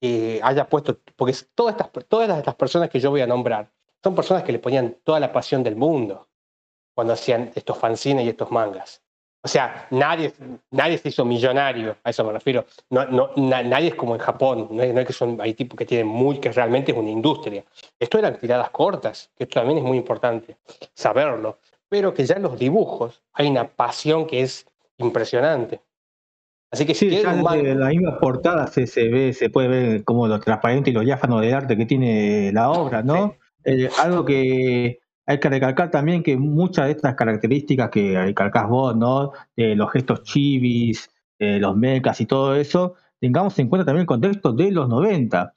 [0.00, 3.70] que haya puesto, porque todas estas, todas estas personas que yo voy a nombrar,
[4.06, 6.28] son personas que le ponían toda la pasión del mundo
[6.94, 9.02] cuando hacían estos fanzines y estos mangas.
[9.42, 10.32] O sea, nadie,
[10.70, 12.66] nadie se hizo millonario, a eso me refiero.
[12.88, 16.06] No, no, nadie es como en Japón, no es, que son, hay tipos que tienen
[16.06, 17.64] muy, que realmente es una industria.
[17.98, 20.56] Esto eran tiradas cortas, que esto también es muy importante,
[20.94, 21.58] saberlo.
[21.88, 24.66] Pero que ya en los dibujos hay una pasión que es
[24.98, 25.80] impresionante.
[26.70, 30.38] Así que si ya la misma portada se, se, ve, se puede ver como lo
[30.38, 33.34] transparente y lo diáfano de arte que tiene la obra, ¿no?
[33.66, 38.96] Eh, algo que hay que recalcar también que muchas de estas características que recalcás vos,
[38.96, 39.32] ¿no?
[39.56, 44.52] los gestos chivis, eh, los mechas y todo eso, tengamos en cuenta también el contexto
[44.52, 45.52] de los 90.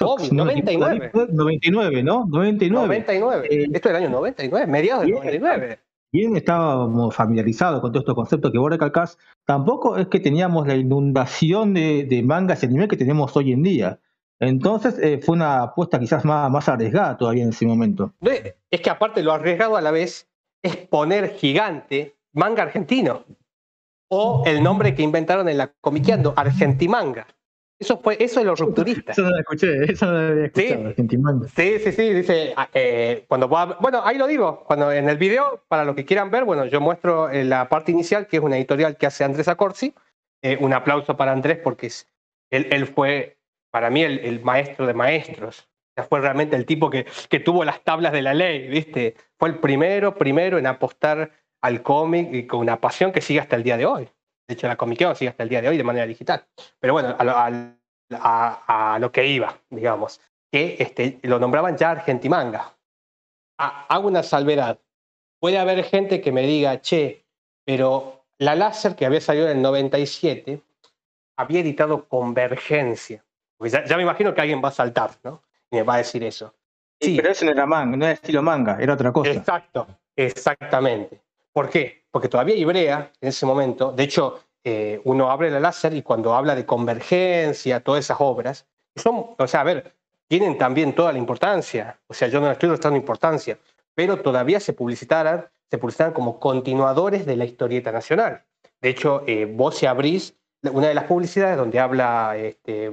[0.00, 1.12] Obvio, 99.
[1.30, 2.26] 99, ¿no?
[2.26, 2.86] 99.
[2.86, 3.48] 99.
[3.48, 5.78] Eh, Esto es el año 99, mediados del 99.
[6.12, 9.16] Bien estábamos familiarizados con todos estos conceptos que vos recalcás.
[9.46, 13.62] Tampoco es que teníamos la inundación de, de mangas y anime que tenemos hoy en
[13.62, 14.00] día.
[14.42, 18.12] Entonces eh, fue una apuesta quizás más, más arriesgada todavía en ese momento.
[18.70, 20.28] Es que aparte lo arriesgado a la vez
[20.62, 23.24] es poner gigante manga argentino.
[24.08, 27.26] O el nombre que inventaron en la comiqueando, Argentimanga.
[27.78, 29.12] Eso fue, eso es lo rupturista.
[29.12, 31.48] Eso no lo escuché, eso no lo había escuchado, sí, Argentimanga.
[31.48, 35.62] Sí, sí, sí, dice, ah, eh, cuando bueno, ahí lo digo, cuando en el video,
[35.68, 38.56] para los que quieran ver, bueno, yo muestro eh, la parte inicial, que es una
[38.56, 39.94] editorial que hace Andrés Acorsi.
[40.60, 41.90] un aplauso para Andrés porque
[42.50, 43.36] él, él fue
[43.72, 45.66] para mí el, maestro de maestros.
[46.08, 49.16] fue realmente el tipo que, que, tuvo las tablas de la ley, ¿viste?
[49.38, 51.32] Fue el primero, primero en apostar
[51.62, 54.08] al cómic y con una pasión que sigue hasta el día de hoy.
[54.46, 56.44] De hecho, la comiqueo sigue hasta el día de hoy de manera digital.
[56.78, 62.76] Pero bueno, a, lo, que iba, digamos, que este, lo nombraban ya Argentimanga.
[63.56, 64.78] hago una salvedad.
[65.40, 67.24] Puede haber gente que me diga, che,
[67.64, 70.60] pero la láser que había salido en el 97
[71.38, 73.24] había editado Convergencia
[73.70, 75.42] ya, me imagino que alguien va a saltar, ¿no?
[75.70, 76.54] Y me va a decir eso.
[77.00, 79.30] Sí, pero eso no era manga, no era estilo manga, era otra cosa.
[79.30, 81.20] Exacto, exactamente.
[81.52, 82.04] ¿Por qué?
[82.10, 86.34] Porque todavía Ibrea, en ese momento, de hecho, eh, uno abre la láser y cuando
[86.34, 89.94] habla de convergencia, todas esas obras, son, o sea, a ver,
[90.28, 91.98] tienen también toda la importancia.
[92.06, 93.58] O sea, yo no estoy restando importancia,
[93.94, 98.44] pero todavía se publicitaran, se publicitaran como continuadores de la historieta nacional.
[98.80, 102.90] De hecho, eh, vos si abrís una de las publicidades donde habla este,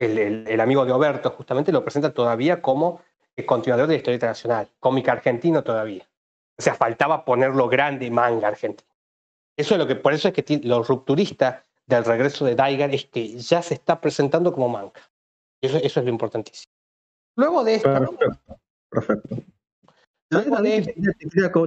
[0.00, 3.02] el, amigo de Oberto justamente lo presenta todavía como
[3.36, 6.08] el continuador de la historia internacional, cómic argentino todavía.
[6.58, 8.90] O sea, faltaba ponerlo grande manga argentino.
[9.56, 13.06] Eso es lo que, por eso es que lo rupturista del regreso de Daigar es
[13.06, 15.00] que ya se está presentando como manga.
[15.62, 16.72] Eso, eso es lo importantísimo.
[17.36, 18.18] Luego de esto.
[18.90, 19.36] Perfecto.
[20.30, 20.92] Luego de esto,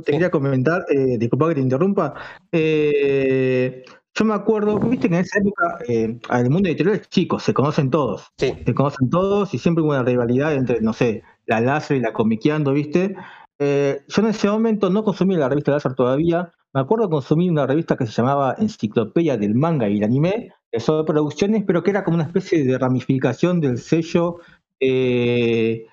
[0.02, 2.14] te, quería, comentar, eh, disculpa que te interrumpa.
[2.52, 3.84] Eh,
[4.16, 7.54] yo me acuerdo, viste que en esa época eh, el mundo editorial es chico, se
[7.54, 8.32] conocen todos.
[8.38, 8.54] Sí.
[8.66, 12.14] Se conocen todos y siempre hubo una rivalidad entre, no sé, la láser y la
[12.14, 13.16] comiqueando, ¿viste?
[13.60, 16.52] Eh, yo en ese momento no consumí la revista láser todavía.
[16.74, 21.04] Me acuerdo consumí una revista que se llamaba Enciclopedia del Manga y el Anime, de
[21.06, 24.38] producciones, pero que era como una especie de ramificación del sello
[24.80, 25.86] eh,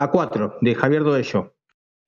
[0.00, 1.54] A4 de Javier Doello.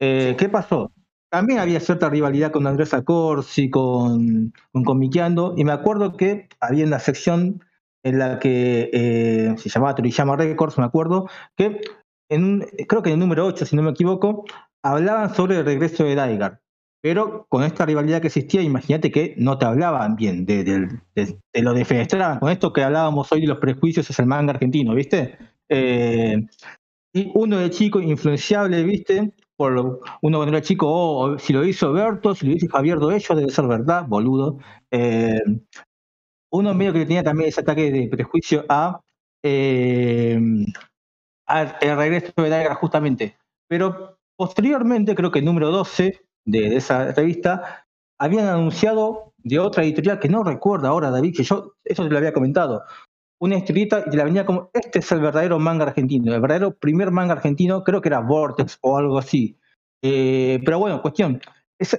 [0.01, 0.91] Eh, ¿Qué pasó?
[1.33, 6.85] También había cierta rivalidad con Andrés Acorsi, con, con Comiqueando, y me acuerdo que había
[6.85, 7.65] una sección
[8.05, 11.81] en la que eh, se llamaba Toriyama Records, me acuerdo, que
[12.31, 14.45] en creo que en el número 8, si no me equivoco,
[14.85, 16.61] hablaban sobre el regreso de Daigar.
[17.01, 21.73] Pero con esta rivalidad que existía, imagínate que no te hablaban bien de, de, lo
[21.73, 22.41] defenestraban.
[22.41, 25.39] Con esto que hablábamos hoy de los prejuicios es el manga argentino, ¿viste?
[25.71, 26.45] Eh,
[27.15, 29.33] y uno de chico, influenciable, ¿viste?
[29.67, 33.51] Uno cuando era chico, oh, si lo hizo Berto, si lo hizo Javier Doello, debe
[33.51, 34.59] ser verdad, boludo.
[34.91, 35.41] Eh,
[36.51, 39.01] uno medio que tenía también ese ataque de prejuicio a,
[39.43, 40.39] eh,
[41.81, 43.37] el regreso de Daigar justamente.
[43.69, 47.87] Pero posteriormente, creo que el número 12 de, esa revista,
[48.19, 52.19] habían anunciado de otra editorial que no recuerdo ahora, David, que yo eso te lo
[52.19, 52.85] había comentado,
[53.43, 57.11] una historieta y la venía como, este es el verdadero manga argentino, el verdadero primer
[57.11, 59.59] manga argentino, creo que era Vortex o algo así.
[60.01, 61.41] Eh, pero bueno, cuestión,
[61.77, 61.99] esa,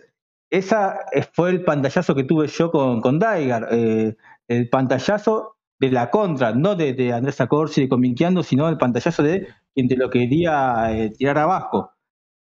[0.49, 0.99] esa
[1.33, 4.15] fue el pantallazo que tuve yo con, con Daigar, eh,
[4.47, 9.49] el pantallazo de la contra, no de, de Andrés Acorsi cominqueando, sino el pantallazo de
[9.75, 11.91] quien te lo quería eh, tirar abajo,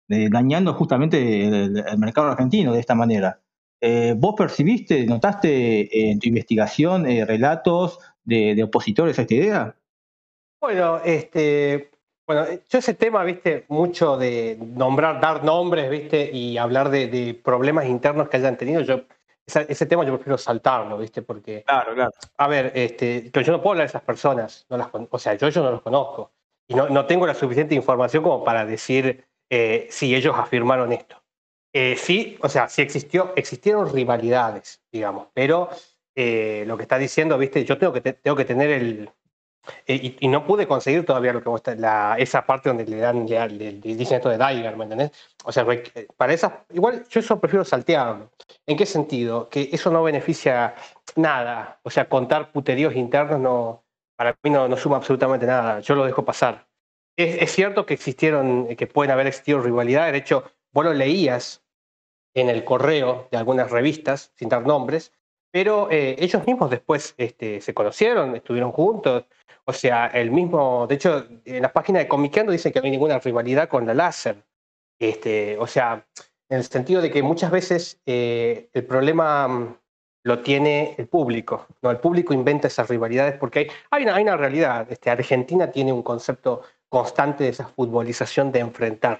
[0.07, 3.41] dañando justamente el, mercado argentino de esta manera.
[3.81, 9.75] Eh, ¿Vos percibiste, notaste en tu investigación relatos de, opositores a esta idea?
[10.60, 11.91] Bueno, este,
[12.27, 17.86] bueno, yo ese tema, viste, mucho de nombrar, dar nombres, viste, y hablar de, problemas
[17.86, 19.03] internos que hayan tenido, yo
[19.45, 21.63] ese, tema yo prefiero saltarlo, viste, porque.
[21.63, 22.12] Claro, claro.
[22.38, 25.49] A ver, este, yo no puedo hablar de esas personas, no las, o sea, yo,
[25.49, 26.31] yo no los conozco
[26.71, 31.21] y no, no tengo la suficiente información como para decir eh, si ellos afirmaron esto.
[31.73, 35.69] Eh, sí, o sea, sí existió, existieron rivalidades, digamos, pero
[36.15, 39.10] eh, lo que está diciendo, viste, yo tengo que, tengo que tener el,
[39.86, 43.28] eh, y, no pude conseguir todavía lo que vos, la, esa parte donde le dan,
[43.28, 45.12] le, dicen esto de Daiger, ¿me entendés?
[45.43, 45.65] O sea,
[46.17, 48.32] para esas, igual yo eso prefiero saltearlo.
[48.65, 49.50] ¿En qué sentido?
[49.50, 50.76] Que eso no beneficia
[51.15, 51.80] nada.
[51.84, 53.84] O sea, contar puteríos internos no,
[54.15, 55.80] para mí no, no suma absolutamente nada.
[55.82, 56.67] Yo lo dejo pasar.
[57.15, 60.13] Es, es, cierto que existieron, que pueden haber existido rivalidades.
[60.13, 60.43] De hecho,
[60.74, 61.63] vos lo leías
[62.34, 65.13] en el correo de algunas revistas, sin dar nombres,
[65.51, 69.25] pero eh, ellos mismos después este, se conocieron, estuvieron juntos.
[69.65, 72.91] O sea, el mismo, de hecho, en la página de Comiqueando dicen que no hay
[72.91, 74.43] ninguna rivalidad con la láser.
[74.99, 76.05] Este, o sea,
[76.49, 79.77] en el sentido de que muchas veces eh, el problema mm,
[80.23, 81.67] lo tiene el público.
[81.81, 81.91] ¿no?
[81.91, 84.91] El público inventa esas rivalidades porque hay, hay, una, realidad.
[84.91, 89.19] Este, Argentina tiene un concepto constante de esa futbolización de enfrentar.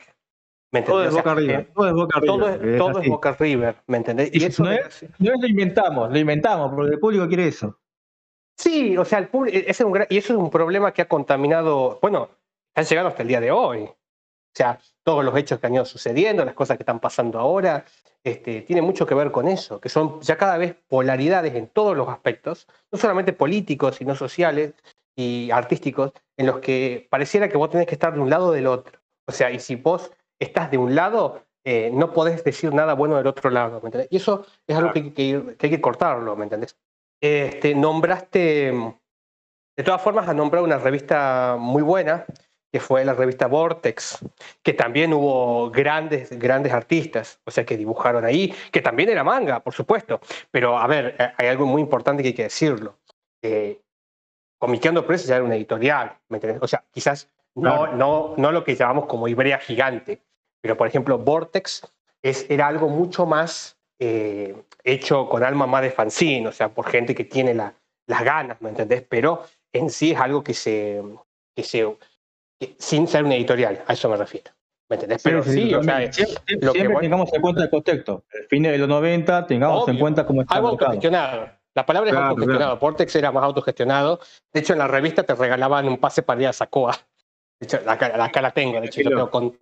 [0.80, 1.70] Todo es Boca River.
[1.74, 2.78] Todo es Boca River.
[2.78, 4.30] Todo es, Boca River, ¿me entendés?
[4.34, 7.78] Y, eso no, es, lo inventamos, lo inventamos, porque el público quiere eso.
[8.58, 11.10] Sí, o sea, el público, e, es un, y eso es un problema que ha
[11.10, 12.30] contaminado, bueno,
[12.74, 13.84] han llegado hasta el día de hoy.
[13.84, 17.86] O sea, todos los hechos que han ido sucediendo, las cosas que están pasando ahora,
[18.24, 21.98] este, tiene mucho que ver con eso, que son ya cada vez polaridades en todos
[21.98, 24.74] los aspectos, no solamente políticos, sino sociales
[25.16, 28.52] y artísticos, en los que pareciera que vos tenés que estar de un lado o
[28.52, 29.00] del otro.
[29.26, 33.16] O sea, y si vos estás de un lado, eh, no podés decir nada bueno
[33.18, 34.08] del otro lado, ¿me entendés?
[34.12, 36.76] Y eso es algo que, hay que, hay que cortarlo, ¿me entendés?
[37.22, 38.74] Este, nombraste,
[39.78, 42.26] de todas formas, has nombrado una revista muy buena,
[42.72, 44.20] que fue la revista Vortex,
[44.64, 49.60] que también hubo grandes, grandes artistas, o sea, que dibujaron ahí, que también era manga,
[49.60, 50.22] por supuesto.
[50.50, 52.98] Pero, a ver, eh, hay algo muy importante que hay que decirlo.
[53.44, 53.82] Eh,
[54.58, 56.62] Comiqueando Press ya era una editorial, ¿me entendés?
[56.62, 60.22] O sea, quizás no, no, no lo que llamamos como Ibrea gigante,
[60.62, 61.88] pero, por ejemplo, Vortex
[62.22, 66.88] es, era algo mucho más eh, hecho con alma más de fanzine, o sea, por
[66.88, 67.74] gente que tiene la,
[68.08, 69.04] las ganas, ¿me entendés?
[69.08, 69.44] Pero
[69.74, 71.02] en sí es algo que se,
[71.56, 71.98] que se
[72.78, 74.52] sin ser una editorial, a eso me refiero.
[74.90, 75.24] ¿Me entendés?
[75.24, 78.26] Pero sí, o sea, siempre, lo que tengamos en cuenta el contexto.
[78.32, 81.50] El fin de los 90, tengamos en cuenta cómo está Algo autogestionado.
[81.74, 82.78] La palabra es autogestionado.
[82.78, 84.20] Vortex era más autogestionado.
[84.52, 86.98] De hecho, en la revista te regalaban un pase para ir a Sacoa.
[87.60, 88.82] De hecho, acá, la tengo.
[88.82, 89.58] De hecho, yo tengo, con,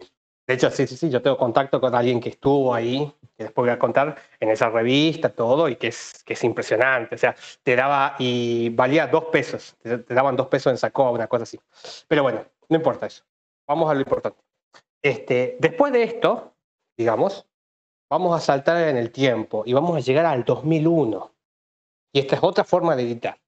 [0.49, 3.67] de hecho, sí, sí, sí, yo tengo contacto con alguien que estuvo ahí, que después
[3.67, 7.13] voy a contar, en esa revista, todo, y que es, que es impresionante.
[7.13, 11.27] O sea, te daba, y valía dos pesos, te, daban dos pesos en saco, una
[11.27, 11.59] cosa así.
[12.07, 13.23] Pero bueno, no importa eso.
[13.67, 14.39] Vamos a lo importante.
[15.03, 16.55] Este, después de esto,
[16.97, 17.45] digamos,
[18.09, 21.31] vamos a saltar en el tiempo y vamos a llegar al 2001.
[22.11, 23.39] Y esta es otra forma de editar.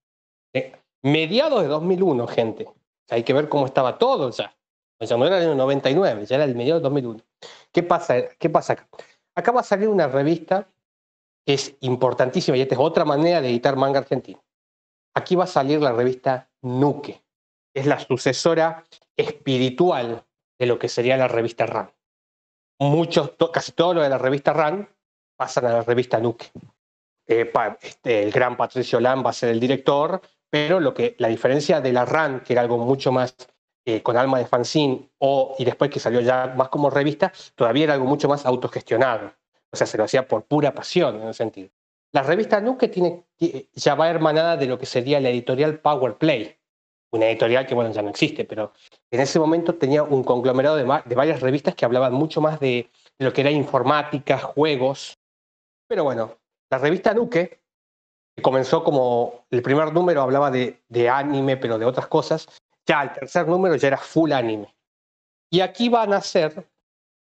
[0.53, 0.75] ¿Eh?
[1.01, 2.69] Mediados de 2001, gente.
[3.09, 4.55] hay que ver cómo estaba todo ya.
[5.07, 7.19] Sea, no era el 99, ya era el medio del 2001.
[7.71, 8.87] ¿Qué pasa, ¿Qué pasa acá?
[9.35, 10.67] Acá va a salir una revista
[11.45, 14.43] que es importantísima y esta es otra manera de editar manga argentino.
[15.15, 17.21] Aquí va a salir la revista Nuque.
[17.73, 18.83] Es la sucesora
[19.17, 20.25] espiritual
[20.59, 21.91] de lo que sería la revista RAN.
[22.79, 24.89] Muchos, casi todo lo de la revista RAN
[25.35, 26.47] pasan a la revista Nuque.
[27.27, 31.29] Eh, este, el gran Patricio Lam va a ser el director, pero lo que, la
[31.29, 33.35] diferencia de la RAN, que era algo mucho más
[33.83, 37.85] eh, con alma de fanzine o, y después que salió ya más como revista, todavía
[37.85, 39.33] era algo mucho más autogestionado.
[39.71, 41.69] O sea, se lo hacía por pura pasión en ese sentido.
[42.11, 43.23] La revista Nuke tiene,
[43.73, 46.57] ya va hermanada de lo que sería la editorial Power Play,
[47.11, 48.73] una editorial que, bueno, ya no existe, pero
[49.09, 53.33] en ese momento tenía un conglomerado de, varias revistas que hablaban mucho más de, lo
[53.33, 55.17] que era informática, juegos.
[55.87, 56.37] Pero bueno,
[56.69, 57.61] la revista Nuke,
[58.35, 62.47] que comenzó como el primer número hablaba de anime, pero de otras cosas,
[62.85, 64.73] ya el tercer número ya era full anime.
[65.49, 66.65] Y aquí van a hacer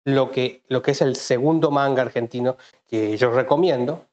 [0.05, 2.57] lo que, lo que es el segundo manga argentino
[2.87, 4.07] que yo recomiendo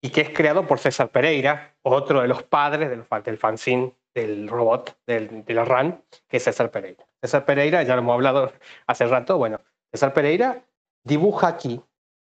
[0.00, 4.98] y que es creado por César Pereira, otro de los padres del, fanzine del robot,
[5.06, 7.06] del, de la RAN, que es César Pereira.
[7.20, 8.52] César Pereira, ya lo hemos hablado
[8.86, 9.60] hace rato, bueno,
[9.92, 10.64] César Pereira
[11.04, 11.80] dibuja aquí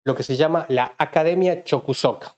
[0.04, 2.36] lo que se llama la Academia Chocusoca.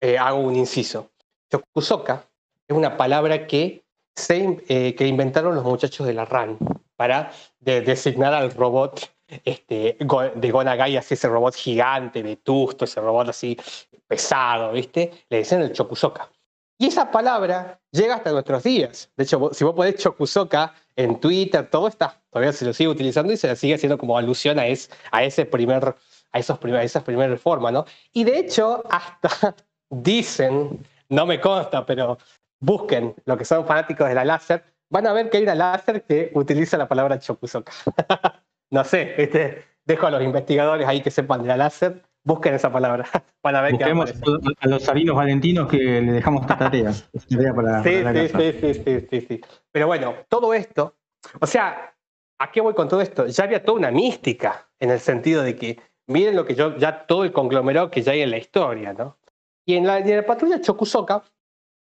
[0.00, 1.10] Eh, hago un inciso.
[1.50, 2.24] Chocusoca
[2.66, 3.84] es una palabra que,
[4.18, 6.58] se, eh, que inventaron los muchachos de la RAN
[6.96, 9.10] para designar al robot
[9.44, 9.96] este,
[10.34, 13.58] de Gonagai, así ese robot gigante, vetusto, ese robot así
[14.06, 15.12] pesado, ¿viste?
[15.28, 16.30] Le decían el Chocusoca.
[16.78, 19.10] Y esa palabra llega hasta nuestros días.
[19.16, 23.32] De hecho, si vos podés Chocusoca en Twitter, todo está, todavía se lo sigue utilizando
[23.32, 25.94] y se sigue haciendo como alusión a, a ese primer,
[26.32, 27.84] a esos primer, esas primeras formas, ¿no?
[28.12, 29.54] Y de hecho, hasta
[29.90, 32.18] dicen, no me consta, pero
[32.60, 36.02] busquen lo que son fanáticos de la láser, van a ver que hay una láser
[36.02, 37.72] que utiliza la palabra Chocusoca.
[38.70, 39.64] no sé, ¿viste?
[39.84, 43.06] dejo a los investigadores ahí que sepan de la láser Busquen esa palabra
[43.40, 44.12] para ver Busquemos
[44.60, 46.92] a los salinos valentinos que le dejamos esta tarea.
[46.92, 49.40] sí, sí, sí, sí, sí, sí.
[49.72, 50.96] Pero bueno, todo esto,
[51.40, 51.94] o sea,
[52.38, 53.26] ¿a qué voy con todo esto?
[53.28, 57.06] Ya había toda una mística en el sentido de que miren lo que yo, ya
[57.06, 59.16] todo el conglomerado que ya hay en la historia, ¿no?
[59.64, 61.22] Y en la, en la patrulla Chocusoca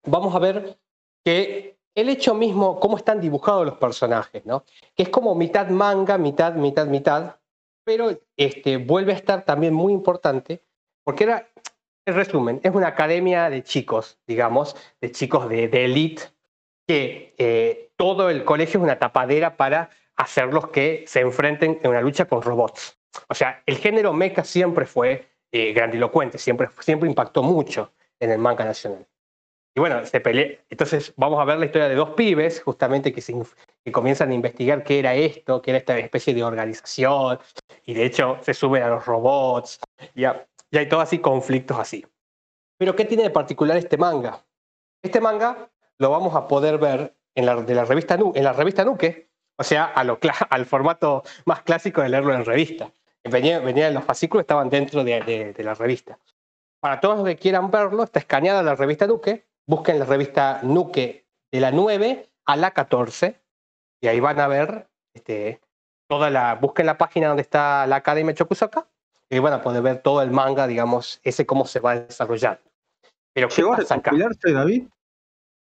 [0.05, 0.77] vamos a ver
[1.23, 4.65] que el hecho mismo, cómo están dibujados los personajes, ¿no?
[4.95, 7.35] Que es como mitad manga, mitad, mitad, mitad,
[7.85, 10.63] pero este, vuelve a estar también muy importante,
[11.03, 11.49] porque era,
[12.05, 16.23] en resumen, es una academia de chicos, digamos, de chicos de, elite,
[16.87, 22.01] que eh, todo el colegio es una tapadera para hacerlos que se enfrenten en una
[22.01, 22.97] lucha con robots.
[23.29, 28.39] O sea, el género mecha siempre fue eh, grandilocuente, siempre, siempre impactó mucho en el
[28.39, 29.05] manga nacional.
[29.75, 30.59] Y bueno, se pelea.
[30.69, 33.23] Entonces vamos a ver la historia de dos pibes, justamente que,
[33.91, 37.39] comienzan a investigar qué era esto, qué era esta especie de organización,
[37.85, 39.79] y de hecho se suben a los robots,
[40.15, 42.05] ya, ya hay todos así conflictos así.
[42.77, 44.45] Pero ¿qué tiene de particular este manga?
[45.01, 48.15] Este manga lo vamos a poder ver en la, de la revista,
[48.85, 50.01] Nuke, o sea, a
[50.49, 52.91] al formato más clásico de leerlo en revista.
[53.23, 56.19] Venía, venía en los fascículos, estaban dentro de, de, de la revista.
[56.79, 61.25] Para todos los que quieran verlo, está escaneada la revista Nuke busquen la revista Nuke
[61.51, 63.39] de la 9 a la 14
[64.01, 65.61] y ahí van a ver este,
[66.07, 68.87] toda la, busquen la página donde está la Academia Chokusaka
[69.29, 72.61] y van a poder ver todo el manga, digamos, ese cómo se va desarrollando.
[73.33, 74.87] Pero ¿Llegó a recopilarse, David?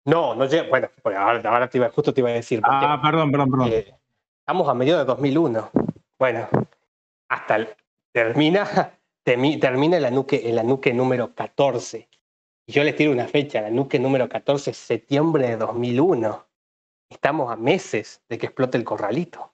[0.05, 0.89] No, no llega, bueno,
[1.19, 2.61] ahora, te iba, justo te iba a decir.
[2.63, 3.73] Ah, perdón, perdón, perdón.
[3.73, 3.93] Eh,
[4.39, 5.71] estamos a medio de 2001.
[6.17, 6.49] Bueno,
[7.29, 7.69] hasta el,
[8.13, 8.93] termina,
[9.25, 12.09] termina la nuque, en la nuque número 14
[12.67, 16.47] y yo les tiro una fecha, la nuque número 14, septiembre de 2001.
[17.09, 19.53] Estamos a meses de que explote el corralito.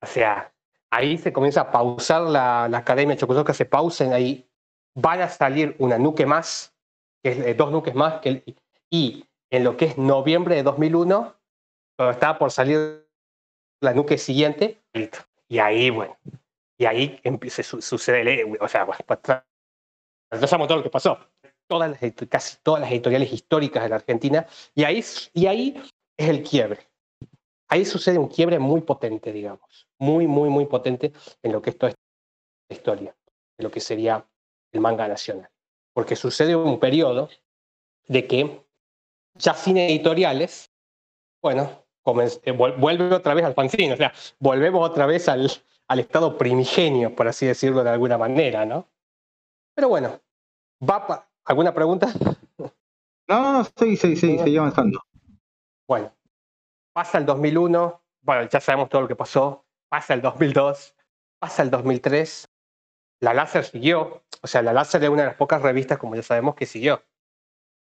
[0.00, 0.52] O sea,
[0.90, 4.48] ahí se comienza a pausar la, la Academia que se pausen ahí.
[4.94, 6.72] Van a salir una nuque más,
[7.24, 8.44] eh, dos nuques más, que,
[8.88, 11.34] y en lo que es noviembre de 2001,
[11.96, 13.08] cuando estaba por salir
[13.80, 14.80] la nuque siguiente,
[15.48, 16.16] y ahí, bueno,
[16.78, 19.18] y ahí se, sucede, o sea, bueno, pues,
[20.30, 21.18] todo lo que pasó
[21.72, 25.02] todas las, casi todas las editoriales históricas de la Argentina, y ahí,
[25.32, 25.82] y ahí
[26.18, 26.80] es el quiebre.
[27.66, 31.78] Ahí sucede un quiebre muy potente, digamos, muy, muy, muy potente en lo que es
[31.78, 31.94] toda
[32.68, 33.16] historia,
[33.56, 34.22] en lo que sería
[34.70, 35.48] el manga nacional.
[35.94, 37.30] Porque sucede un periodo
[38.06, 38.66] de que
[39.36, 40.70] ya sin editoriales,
[41.40, 41.86] bueno,
[42.44, 45.50] eh, vuelve otra vez al fanzine, o sea, volvemos otra vez al,
[45.88, 48.86] al estado primigenio, por así decirlo de alguna manera, ¿no?
[49.74, 50.20] Pero bueno,
[50.86, 52.12] va, ¿Alguna pregunta?
[53.28, 55.00] No, no, sí, sí, sí, seguí avanzando.
[55.88, 56.14] Bueno,
[56.92, 60.94] pasa el 2001, bueno, ya sabemos todo lo que pasó, pasa el 2002,
[61.38, 62.48] pasa el 2003,
[63.20, 66.22] la láser siguió, o sea, la láser es una de las pocas revistas, como ya
[66.22, 67.04] sabemos, que siguió.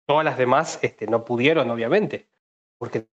[0.08, 2.30] Todas las demás este, no pudieron, obviamente,
[2.78, 3.08] porque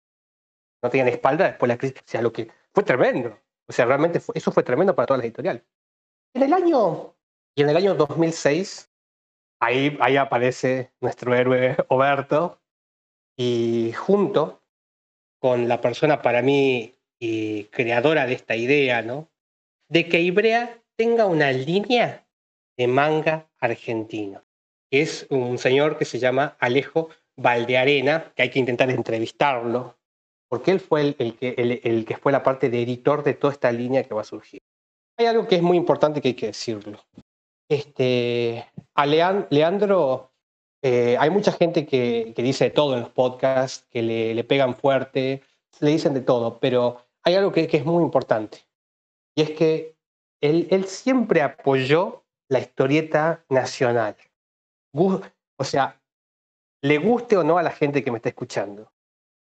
[0.83, 1.99] no tenían espalda después de la crisis.
[2.01, 3.39] O sea, lo que fue tremendo.
[3.67, 5.63] O sea, realmente eso fue tremendo para todas las editoriales.
[6.35, 7.15] En el año,
[7.55, 8.88] y en el año 2006,
[9.61, 12.61] ahí, aparece nuestro héroe Oberto
[13.37, 14.63] y junto
[15.41, 19.29] con la persona para mí y creadora de esta idea, ¿no?
[19.89, 22.27] De que Ibrea tenga una línea
[22.77, 24.43] de manga argentino.
[24.91, 29.97] Es un señor que se llama Alejo Valdearena, que hay que intentar entrevistarlo,
[30.49, 33.71] porque él fue el, que, el que fue la parte de editor de toda esta
[33.71, 34.63] línea que va a surgir.
[35.19, 37.05] Hay algo que es muy importante que hay que decirlo.
[37.69, 40.33] Este, a Leandro,
[40.83, 45.43] eh, hay mucha gente que, dice de todo en los podcasts, que le, pegan fuerte,
[45.81, 48.67] le dicen de todo, pero hay algo que, es muy importante.
[49.37, 49.97] Y es que
[50.41, 54.17] él, siempre apoyó la historieta nacional.
[54.95, 56.01] O sea,
[56.83, 58.93] le guste o no a la gente que me está escuchando.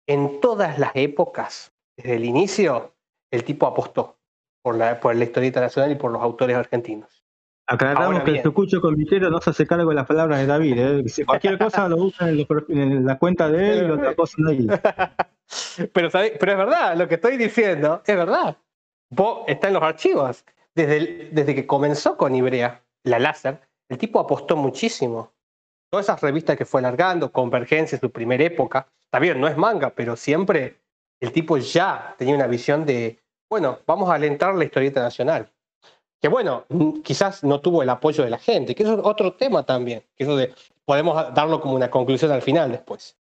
[0.09, 2.95] En todas las épocas, desde el inicio,
[3.31, 4.17] el tipo apostó
[4.63, 7.26] por la, por la historieta nacional y por los autores argentinos.
[7.69, 10.79] Aclaramos que el escucho comiquero no se hace cargo de las palabras de David.
[10.79, 11.09] ¿eh?
[11.09, 12.39] Si cualquier cosa lo usan
[12.69, 14.67] en, la cuenta de él y lo ponen ahí.
[15.93, 18.57] pero, pero es verdad, lo que estoy diciendo es verdad.
[19.11, 20.45] Vos está en los archivos.
[20.75, 25.33] Desde, desde que comenzó con Ibrea, la láser, el tipo apostó muchísimo.
[25.91, 29.91] Todas esas revistas que fue alargando, Convergencia, su primera época, está bien, no es manga,
[29.91, 30.81] pero siempre
[31.21, 35.51] el tipo ya tenía una visión de, bueno, vamos a alentar la historieta nacional.
[36.27, 36.67] Que bueno,
[37.05, 40.25] quizás no tuvo el apoyo de la gente, que eso es otro tema también, que
[40.25, 40.53] eso de,
[40.85, 43.17] podemos darlo como una conclusión al final después.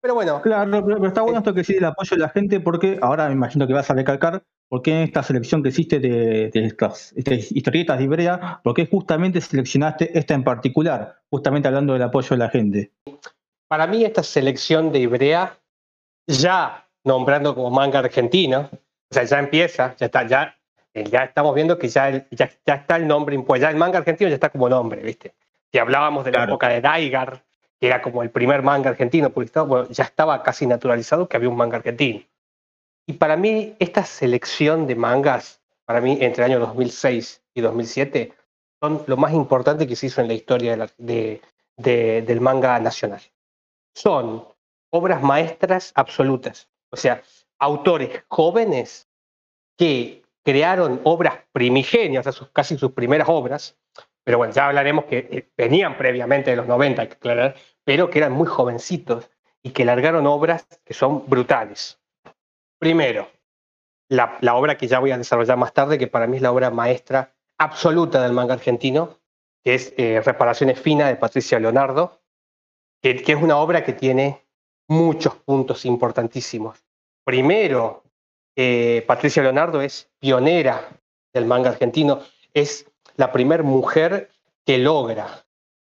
[0.00, 0.40] Pero bueno.
[0.40, 3.26] Claro, pero, está bueno eh, esto que sí el apoyo de la gente, porque ahora
[3.26, 7.12] me imagino que vas a recalcar por qué en esta selección que hiciste de, estas,
[7.14, 12.38] historietas de Ibrea, por qué justamente seleccionaste esta en particular, justamente hablando del apoyo de
[12.38, 12.92] la gente.
[13.68, 15.58] Para mí, esta selección de Ibrea,
[16.26, 20.57] ya nombrando como manga argentino, o sea, ya empieza, ya está, ya,
[21.04, 24.28] ya estamos viendo que ya, ya, ya está el nombre impuesto, ya el manga argentino
[24.28, 25.34] ya está como nombre, ¿viste?
[25.72, 27.44] Si hablábamos de la época de Daigar,
[27.80, 31.48] que era como el primer manga argentino publicado, bueno, ya estaba casi naturalizado que había
[31.48, 32.22] un manga argentino.
[33.06, 38.32] Y para mí, esta selección de mangas, para mí, entre el año 2006 y 2007,
[38.80, 41.40] son lo más importante que se hizo en la historia de
[41.78, 43.22] del manga nacional.
[43.94, 44.46] Son
[44.90, 47.22] obras maestras absolutas, o sea,
[47.58, 49.08] autores jóvenes
[49.76, 53.76] que crearon obras primigenias, casi sus primeras obras,
[54.24, 58.08] pero bueno, ya hablaremos que eh, venían previamente de los 90, hay que aclarar, pero
[58.08, 59.28] que eran muy jovencitos
[59.62, 62.00] y que largaron obras que son brutales.
[62.78, 63.28] Primero,
[64.08, 66.70] la, obra que ya voy a desarrollar más tarde, que para mí es la obra
[66.70, 69.18] maestra absoluta del manga argentino,
[69.62, 72.22] que es eh, Reparaciones Finas de Patricia Leonardo,
[73.02, 74.46] que, es una obra que tiene
[74.88, 76.82] muchos puntos importantísimos.
[77.22, 78.02] Primero,
[78.60, 80.88] eh, Patricia Leonardo es pionera
[81.32, 84.32] del manga argentino, es la primera mujer
[84.66, 85.44] que logra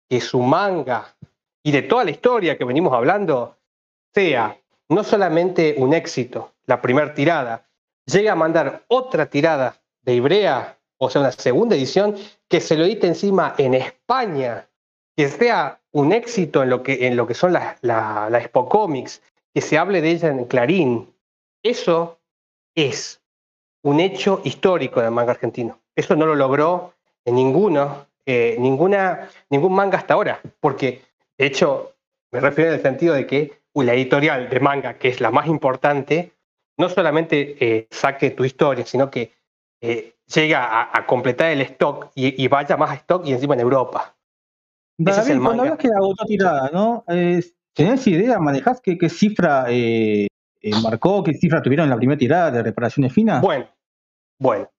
[0.08, 1.16] que su manga
[1.64, 3.58] y de toda la historia que venimos hablando
[4.14, 4.56] sea
[4.88, 7.68] no solamente un éxito, la primera tirada,
[8.06, 12.18] llega a mandar otra tirada de Ibrea, o sea, una segunda edición,
[12.48, 14.68] que se lo edite encima en España,
[15.18, 18.70] que sea un éxito en lo que, en lo que son las la, la Expo
[18.70, 19.24] Comics,
[19.56, 21.12] que se hable de ella en Clarín.
[21.64, 22.19] Eso
[22.88, 23.22] es
[23.84, 25.80] un hecho histórico del manga argentino.
[25.96, 26.94] Eso no lo logró
[27.26, 31.02] en ninguno, eh, ninguna, ningún manga hasta ahora, porque
[31.38, 31.94] de hecho
[32.32, 35.48] me refiero en el sentido de que la editorial de manga, que es la más
[35.48, 36.34] importante,
[36.78, 39.32] no solamente eh, saque tu historia, sino que
[39.80, 44.18] eh, llega a, completar el stock y, vaya más a stock y encima en Europa.
[44.98, 47.06] David, es el cuando hablas que agotó tirada, ¿no?
[47.74, 49.68] ¿Tenés idea, manejás qué, qué cifra
[50.84, 53.42] marcó, qué cifra tuvieron en la primera tirada de reparaciones finas?
[53.42, 53.68] Bueno,
[54.40, 54.70] bueno,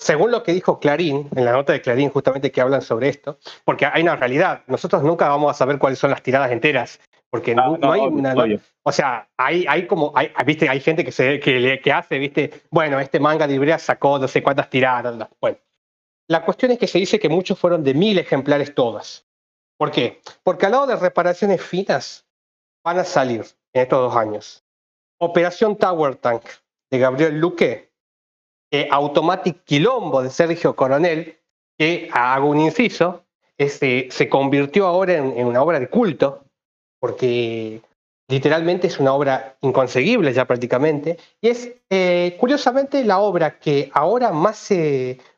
[0.00, 3.38] según lo que dijo Clarín, en la nota de Clarín justamente que hablan sobre esto,
[3.64, 7.54] porque hay una realidad, nosotros nunca vamos a saber cuáles son las tiradas enteras, porque
[7.54, 8.34] no, hay una...
[8.82, 12.62] o sea, hay, hay como, hay, viste, hay gente que, se, que, que hace, viste,
[12.70, 15.58] bueno, este manga de Ibrea sacó no sé cuántas tiradas, bueno.
[16.28, 19.26] La cuestión es que se dice que muchos fueron de mil ejemplares todas.
[19.76, 20.20] ¿Por qué?
[20.44, 22.24] Porque al lado de reparaciones finas
[22.84, 24.64] van a salir en estos dos años.
[25.22, 26.42] Operación Tower Tank
[26.90, 27.90] de Gabriel Luque,
[28.72, 31.38] eh, Automatic Quilombo de Sergio Coronel,
[31.78, 33.24] que hago un inciso,
[33.58, 36.44] este, se convirtió ahora en, una obra de culto,
[37.00, 37.82] porque
[38.28, 44.32] literalmente es una obra inconseguible ya prácticamente, y es eh, curiosamente la obra que ahora
[44.32, 44.68] más,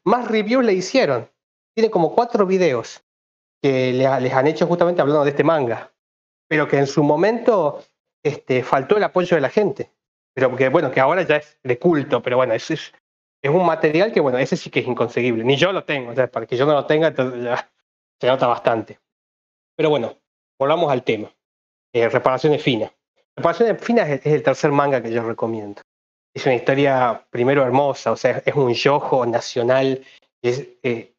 [0.04, 1.28] más reviews le hicieron.
[1.74, 3.02] Tiene como cuatro videos
[3.62, 5.92] que les han hecho justamente hablando de este manga,
[6.48, 7.82] pero que en su momento
[8.22, 9.90] este, faltó el apoyo de la gente.
[10.34, 12.92] Pero que bueno, que ahora ya es de culto, pero bueno, eso es,
[13.42, 15.44] es un material que, bueno, ese sí que es inconseguible.
[15.44, 17.70] Ni yo lo tengo, o sea, para que yo no lo tenga, ya
[18.20, 18.98] se nota bastante.
[19.76, 20.16] Pero bueno,
[20.58, 21.30] volvamos al tema.
[21.92, 22.90] Eh, reparaciones finas.
[23.36, 25.82] Reparaciones finas es, el tercer manga que yo recomiendo.
[26.34, 30.02] Es una historia, primero, hermosa, o sea, es un yojo nacional,
[30.40, 31.12] es eh,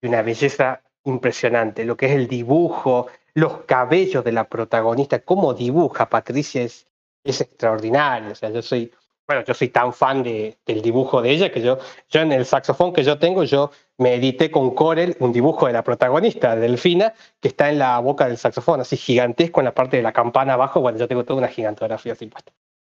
[0.00, 1.84] de una belleza impresionante.
[1.84, 6.86] Lo que es el dibujo, los cabellos de la protagonista, cómo dibuja Patricia es,
[7.24, 8.32] extraordinario.
[8.32, 8.92] O sea, yo soy
[9.30, 11.78] bueno, yo soy tan fan de, del dibujo de ella que yo,
[12.08, 15.72] yo en el saxofón que yo tengo, yo me edité con Corel un dibujo de
[15.72, 19.98] la protagonista, Delfina, que está en la boca del saxofón, así gigantesco en la parte
[19.98, 20.80] de la campana abajo.
[20.80, 22.50] Bueno, yo tengo toda una gigantografía así puesta.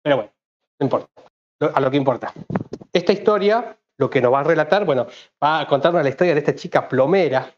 [0.02, 0.32] Pero bueno,
[0.78, 1.06] no importa.
[1.74, 2.32] A lo que importa.
[2.94, 5.06] Esta historia, lo que nos va a relatar, bueno,
[5.42, 7.52] va a contarnos la historia de esta chica plomera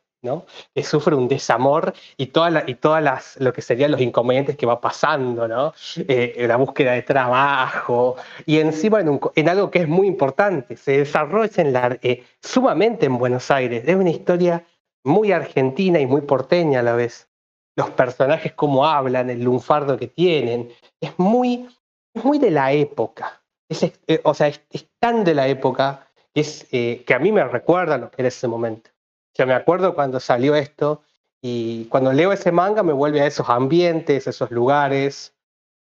[0.75, 4.67] que sufre un desamor y, toda y todas las, lo que serían los inconvenientes que
[4.67, 5.75] va pasando, ¿no?
[5.97, 8.17] Eh, la búsqueda de trabajo
[8.47, 13.85] y encima en, algo que es muy importante, se desarrolla eh, sumamente en Buenos Aires.
[13.87, 14.65] Es una historia
[15.05, 17.29] muy argentina y muy porteña a la vez.
[17.77, 20.71] Los personajes, cómo hablan, el lunfardo que tienen,
[21.01, 21.69] es muy,
[22.15, 23.43] muy de la época.
[23.69, 24.63] Es, eh, o sea, es,
[25.01, 28.49] tan de la época que, es, que a mí me recuerda lo que era ese
[28.49, 28.94] momento.
[29.35, 31.03] O sea, me acuerdo cuando salió esto
[31.43, 35.35] y cuando leo ese manga me vuelve a esos ambientes, esos lugares,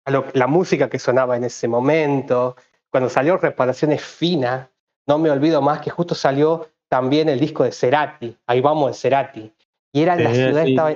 [0.05, 2.55] a la música que sonaba en ese momento.
[2.89, 4.69] Cuando salió Reparaciones Finas,
[5.05, 8.97] no me olvido más que justo salió también el disco de Cerati, ahí vamos de
[8.97, 9.53] Cerati,
[9.93, 10.93] y era en la ciudad, estaba,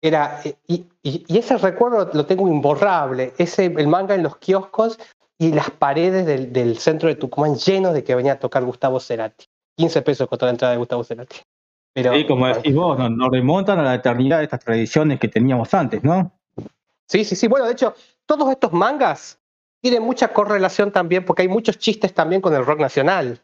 [0.00, 4.98] era, y, y, ese recuerdo lo tengo imborrable, ese, el manga en los kioscos
[5.38, 9.00] y las paredes del, del centro de Tucumán llenos de que venía a tocar Gustavo
[9.00, 9.46] Cerati.
[9.76, 11.36] 15 pesos costó la entrada de Gustavo Cerati.
[12.02, 15.74] Pero, sí, como decís vos, nos, remontan a la eternidad de estas tradiciones que teníamos
[15.74, 16.30] antes, ¿no?
[17.06, 17.48] Sí, sí, sí.
[17.48, 17.92] Bueno, de hecho,
[18.24, 19.40] todos estos mangas
[19.80, 23.42] tienen mucha correlación también porque hay muchos chistes también con el rock nacional.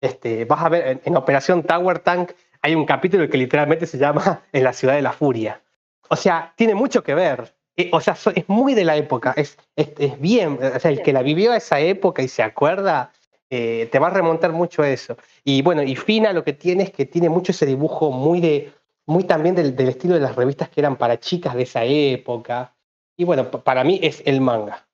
[0.00, 2.32] Este, vas a ver, en, Operación Tower Tank
[2.62, 5.62] hay un capítulo que literalmente se llama En la ciudad de la furia.
[6.08, 7.54] O sea, tiene mucho que ver.
[7.76, 9.34] Eh, o sea, es muy de la época.
[9.36, 10.58] Es, es, bien.
[10.74, 13.12] O sea, el que la vivió a esa época y se acuerda,
[13.50, 15.16] eh, te va a remontar mucho eso.
[15.44, 18.72] Y bueno, y Fina lo que tiene es que tiene mucho ese dibujo muy de
[19.06, 22.74] muy también del, del estilo de las revistas que eran para chicas de esa época.
[23.16, 24.86] Y bueno, para mí es el manga.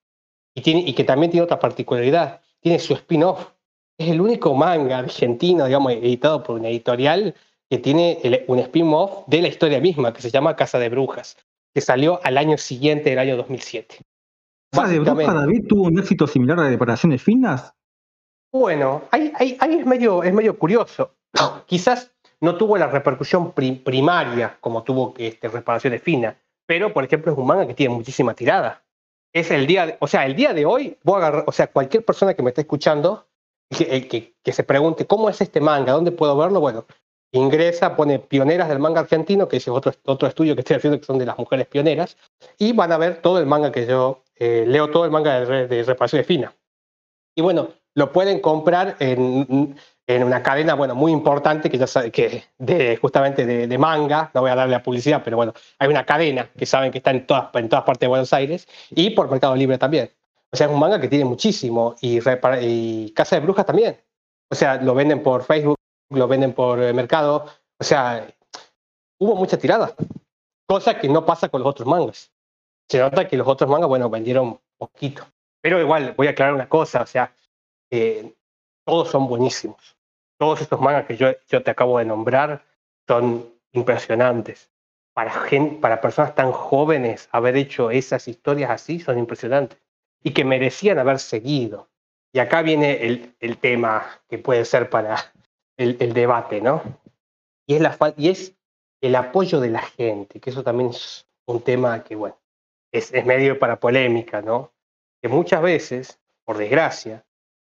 [0.54, 2.40] Y, tiene, y que también tiene otra particularidad.
[2.60, 3.50] Tiene su spin-off
[3.98, 7.34] es el único manga argentino, digamos, editado por una editorial
[7.68, 11.36] que tiene un spin-off de la historia misma, que se llama Casa de Brujas,
[11.74, 13.96] que salió al año siguiente, del año 2007.
[14.70, 17.72] ¿Casa de Brujas, David, tuvo un éxito similar a Reparaciones Finas?
[18.58, 21.12] Bueno, ahí, es, medio, es medio curioso.
[21.66, 27.38] Quizás no tuvo la repercusión primaria como tuvo este, Reparaciones Finas, pero, por ejemplo, es
[27.38, 28.82] un manga que tiene muchísima tirada.
[29.32, 32.04] Es el día, o sea, el día de hoy, voy a agarrar, o sea, cualquier
[32.04, 33.26] persona que me esté escuchando
[33.70, 36.86] que, que, se pregunte cómo es este manga, dónde puedo verlo, bueno,
[37.32, 41.04] ingresa, pone pioneras del manga argentino, que es otro, otro estudio que estoy haciendo, que
[41.04, 42.16] son de las mujeres pioneras,
[42.56, 45.66] y van a ver todo el manga que yo eh, leo, todo el manga de,
[45.68, 46.54] de reparación de fina.
[47.34, 49.74] Y bueno, lo pueden comprar en,
[50.06, 54.30] en, una cadena, bueno, muy importante, que ya sabe, que de, justamente de, de, manga,
[54.34, 57.10] no voy a darle la publicidad, pero bueno, hay una cadena que saben que está
[57.10, 60.10] en todas, en todas partes de Buenos Aires, y por Mercado Libre también.
[60.52, 62.20] O sea, es un manga que tiene muchísimo y,
[62.60, 63.98] y Casa de Brujas también.
[64.50, 65.76] O sea, lo venden por Facebook,
[66.10, 67.46] lo venden por eh, Mercado.
[67.80, 68.28] O sea,
[69.18, 69.94] hubo mucha tirada,
[70.68, 72.30] cosa que no pasa con los otros mangas.
[72.90, 75.24] Se nota que los otros mangas, bueno, vendieron poquito.
[75.62, 77.32] Pero igual, voy a aclarar una cosa, o sea,
[77.90, 78.34] eh,
[78.84, 79.96] todos son buenísimos.
[80.38, 82.64] Todos estos mangas que yo, yo te acabo de nombrar
[83.06, 84.70] son impresionantes.
[85.14, 89.78] Para, gente, para personas tan jóvenes, haber hecho esas historias así son impresionantes
[90.22, 91.88] y que merecían haber seguido.
[92.32, 95.16] Y acá viene el, el tema que puede ser para
[95.76, 96.82] el, el debate, ¿no?
[97.66, 98.54] Y es, la, y es
[99.00, 102.36] el apoyo de la gente, que eso también es un tema que, bueno,
[102.92, 104.72] es, es medio para polémica, ¿no?
[105.22, 107.24] Que muchas veces, por desgracia,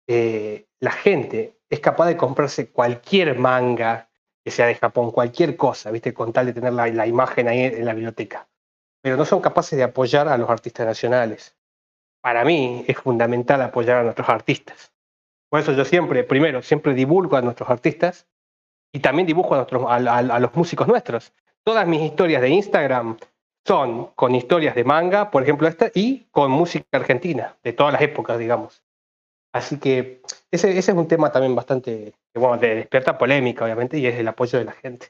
[0.09, 4.09] eh, la gente es capaz de comprarse cualquier manga
[4.45, 6.13] que sea de Japón, cualquier cosa, ¿viste?
[6.13, 8.49] Con tal de tener la, la imagen ahí en la biblioteca.
[9.03, 11.55] Pero no son capaces de apoyar a los artistas nacionales
[12.21, 14.93] para mí es fundamental apoyar a nuestros artistas.
[15.49, 18.27] Por eso yo siempre, primero, siempre divulgo a nuestros artistas
[18.93, 21.33] y también dibujo a, nuestros, a, los músicos nuestros.
[21.65, 23.17] Todas mis historias de Instagram
[23.67, 28.03] son con historias de manga, por ejemplo esta, y con música argentina, de todas las
[28.03, 28.83] épocas, digamos.
[29.53, 34.07] Así que ese, ese es un tema también bastante, bueno, de despierta polémica, obviamente, y
[34.07, 35.09] es el apoyo de la gente.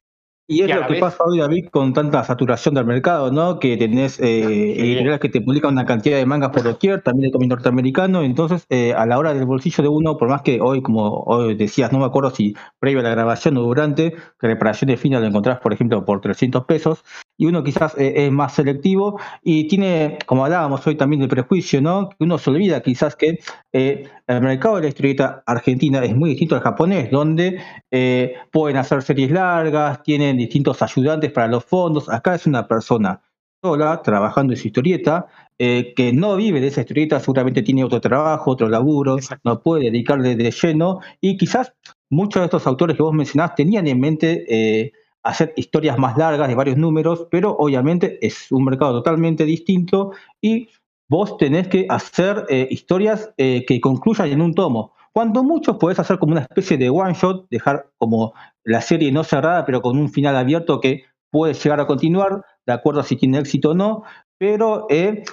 [0.50, 3.58] Y es lo que pasa hoy, David, con tanta saturación del mercado, ¿no?
[3.58, 7.32] Que tenés eh, editoriales que te publican una cantidad de mangas por doquier, también de
[7.32, 10.80] cómic norteamericano, entonces eh, a la hora del bolsillo de uno, por más que hoy,
[10.80, 14.88] como hoy decías, no me acuerdo si previo a la grabación o durante, que reparación
[14.88, 17.04] de fina lo encontrás, por ejemplo, por 300 pesos,
[17.38, 21.80] y uno quizás eh, es más selectivo y tiene, como hablábamos hoy también del prejuicio,
[21.80, 22.10] ¿no?
[22.10, 23.38] Que uno se olvida quizás que
[23.72, 27.60] eh, el mercado de la historieta argentina es muy distinto al japonés, donde
[27.92, 32.08] eh, pueden hacer series largas, tienen distintos ayudantes para los fondos.
[32.10, 33.22] Acá es una persona
[33.62, 35.26] sola trabajando en su historieta,
[35.58, 40.36] que no vive de esa historieta, seguramente tiene otro trabajo, otro laburo, no puede dedicarle
[40.36, 41.74] de lleno y quizás
[42.08, 44.92] muchos de estos autores que vos mencionás tenían en mente
[45.28, 50.68] hacer historias más largas de varios números, pero obviamente es un mercado totalmente distinto y
[51.08, 54.94] vos tenés que hacer eh, historias eh, que concluyan en un tomo.
[55.12, 58.32] Cuando muchos podés hacer como una especie de one shot, dejar como
[58.64, 62.72] la serie no cerrada, pero con un final abierto que puede llegar a continuar, de
[62.72, 64.04] acuerdo a si tiene éxito o no,
[64.38, 65.24] pero eh,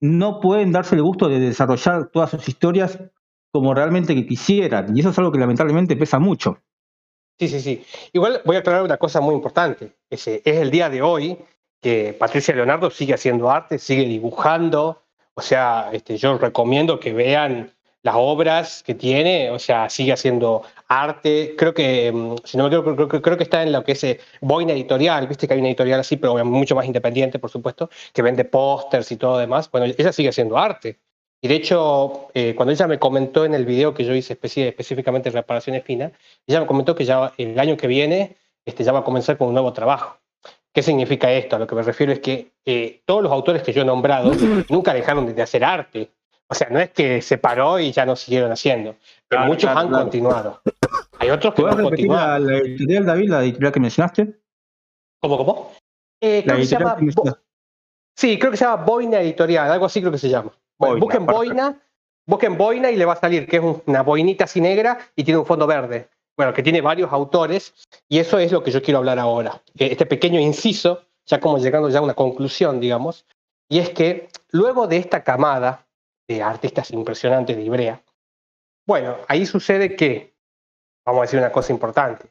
[0.00, 2.98] no pueden darse el gusto de desarrollar todas sus historias
[3.50, 4.94] como realmente quisieran.
[4.94, 6.58] Y eso es algo que lamentablemente pesa mucho.
[7.38, 7.84] Sí, sí, sí.
[8.12, 9.92] Igual voy a aclarar una cosa muy importante.
[10.10, 11.38] Ese es el día de hoy
[11.80, 15.04] que Patricia Leonardo sigue haciendo arte, sigue dibujando.
[15.34, 17.72] O sea, este, yo recomiendo que vean
[18.02, 21.54] las obras que tiene, o sea, sigue haciendo arte.
[21.56, 24.04] Creo que, mm, si no me creo, creo, creo, que está en lo que es
[24.04, 27.90] eh, Boina Editorial, viste que hay una editorial así, pero mucho más independiente, por supuesto,
[28.12, 29.70] que vende pósters y todo demás.
[29.70, 30.98] Bueno, ella sigue haciendo arte.
[31.40, 35.30] Y de hecho, eh, cuando ella me comentó en el video que yo hice específicamente
[35.30, 36.12] reparaciones finas,
[36.46, 39.48] ella me comentó que ya el año que viene este, ya va a comenzar con
[39.48, 40.18] un nuevo trabajo.
[40.74, 41.56] ¿Qué significa esto?
[41.56, 44.32] A lo que me refiero es que eh, todos los autores que yo he nombrado
[44.68, 46.10] nunca dejaron de hacer arte.
[46.48, 48.96] O sea, no es que se paró y ya no siguieron haciendo.
[49.28, 50.04] Claro, muchos claro, han claro.
[50.04, 50.62] continuado.
[51.18, 52.38] Hay otros que no han continuado.
[52.38, 54.38] La, la, editorial, David, la editorial que mencionaste?
[55.20, 55.72] ¿Cómo, cómo?
[56.20, 57.32] Eh, creo que se llama, que
[58.16, 60.52] sí, creo que se llama Boina Editorial, algo así creo que se llama.
[60.78, 61.82] Boina, busquen Boina,
[62.26, 65.38] busquen Boina y le va a salir que es una boinita así negra y tiene
[65.38, 66.08] un fondo verde.
[66.36, 67.74] Bueno, que tiene varios autores
[68.08, 69.60] y eso es lo que yo quiero hablar ahora.
[69.76, 73.26] Este pequeño inciso, ya como llegando ya a una conclusión, digamos,
[73.68, 75.86] y es que luego de esta camada
[76.28, 78.02] de artistas impresionantes de Ibrea,
[78.86, 80.34] bueno, ahí sucede que,
[81.04, 82.28] vamos a decir una cosa importante,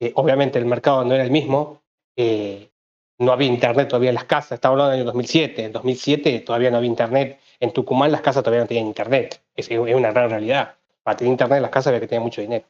[0.00, 1.82] eh, obviamente el mercado no era el mismo,
[2.16, 2.70] eh,
[3.18, 6.70] no había internet todavía en las casas, estaba hablando del año 2007, en 2007 todavía
[6.70, 10.30] no había internet, en Tucumán las casas todavía no tenían internet, es, es una gran
[10.30, 10.74] realidad.
[11.02, 12.64] Para tener internet en las casas había que tener mucho dinero.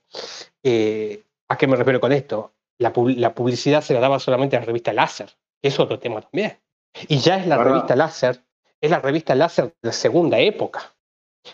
[0.62, 2.52] Eh, ¿A qué me refiero con esto?
[2.78, 5.30] La, la, publicidad se la daba solamente a la revista Láser,
[5.62, 6.58] es otro tema también.
[7.08, 7.72] Y ya es la ¿verdad?
[7.72, 8.40] revista Láser,
[8.80, 10.94] es la revista Láser de la segunda época.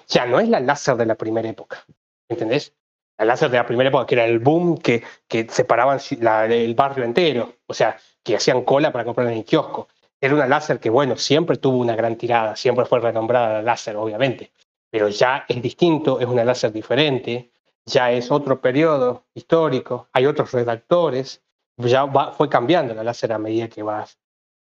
[0.08, 1.84] Ya no es la Láser de la primera época.
[2.28, 2.74] ¿Entendés?
[3.18, 6.74] La Láser de la primera época, que era el boom que, que separaban la, el
[6.74, 7.54] barrio entero.
[7.66, 9.88] O sea, que hacían cola para comprar en el kiosco.
[10.20, 13.96] Era una láser que, bueno, siempre tuvo una gran tirada, siempre fue renombrada la láser,
[13.96, 14.52] obviamente,
[14.90, 17.50] pero ya es distinto, es una láser diferente,
[17.84, 21.42] ya es otro periodo histórico, hay otros redactores,
[21.76, 24.06] ya va, fue cambiando la láser a medida que va,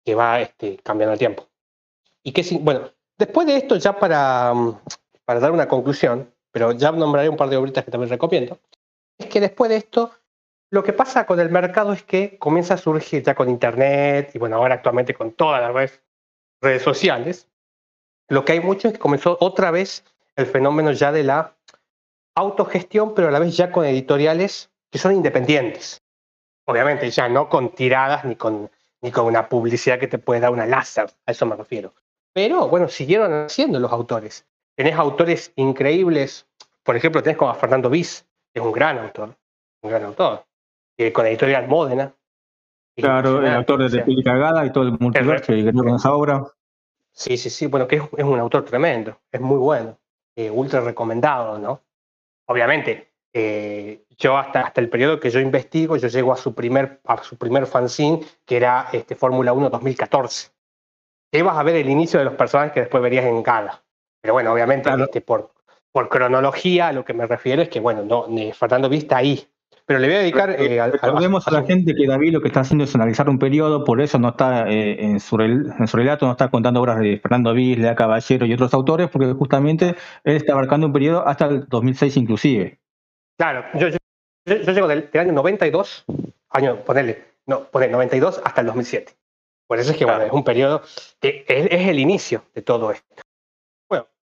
[0.04, 1.48] que va este, cambiando el tiempo.
[2.22, 4.52] Y que, bueno, después de esto, ya para,
[5.24, 8.58] para dar una conclusión, pero ya nombraré un par de obritas que también recomiendo,
[9.18, 10.12] es que después de esto
[10.70, 14.38] lo que pasa con el mercado es que comienza a surgir ya con Internet y
[14.38, 16.02] bueno, ahora actualmente con todas las redes,
[16.60, 17.48] redes sociales,
[18.28, 20.04] lo que hay mucho es que comenzó otra vez
[20.36, 21.56] el fenómeno ya de la
[22.36, 26.02] autogestión, pero a la vez ya con editoriales que son independientes.
[26.66, 30.52] Obviamente ya no con tiradas ni con, ni con una publicidad que te puede dar
[30.52, 31.94] una láser, a eso me refiero.
[32.32, 34.46] Pero bueno, siguieron haciendo los autores.
[34.76, 36.46] Tenés autores increíbles,
[36.84, 39.36] por ejemplo, tenés como a Fernando Bis, que es un gran autor,
[39.82, 40.44] un gran autor
[41.00, 42.14] eh, con editorial Módena.
[42.94, 46.12] Claro, el autor de o sea, Cagada y todo el multiverso y que con esa
[46.12, 46.44] obra.
[47.10, 49.96] Sí, sí, sí, bueno, que es, es un autor tremendo, es muy bueno,
[50.36, 51.80] eh, ultra recomendado, ¿no?
[52.46, 57.00] Obviamente, eh, yo hasta, hasta el periodo que yo investigo, yo llego a su primer,
[57.06, 60.50] a su primer fanzine, que era este, Fórmula 1 2014.
[61.32, 63.82] Ahí vas a ver el inicio de los personajes que después verías en Gala.
[64.20, 65.04] Pero bueno, obviamente, claro.
[65.04, 65.52] este, por,
[65.92, 69.48] por cronología, a lo que me refiero es que, bueno, no, Fernando Vista ahí,
[69.90, 70.50] pero le voy a dedicar.
[70.50, 73.28] Eh, a, Recordemos a, a, la gente que David lo que está haciendo es analizar
[73.28, 76.80] un periodo, por eso no está eh, en, su en, su relato, no está contando
[76.80, 80.92] obras de Fernando Viz, Lea Caballero y otros autores, porque justamente él está abarcando un
[80.92, 82.78] periodo hasta el 2006 inclusive.
[83.36, 83.98] Claro, yo, yo,
[84.46, 86.04] yo llego del, del, año 92,
[86.50, 89.12] año, ponerle, no, poner 92 hasta el 2007.
[89.66, 90.20] Por eso es que claro.
[90.20, 90.82] bueno, es un periodo
[91.20, 93.22] que es, es el inicio de todo esto.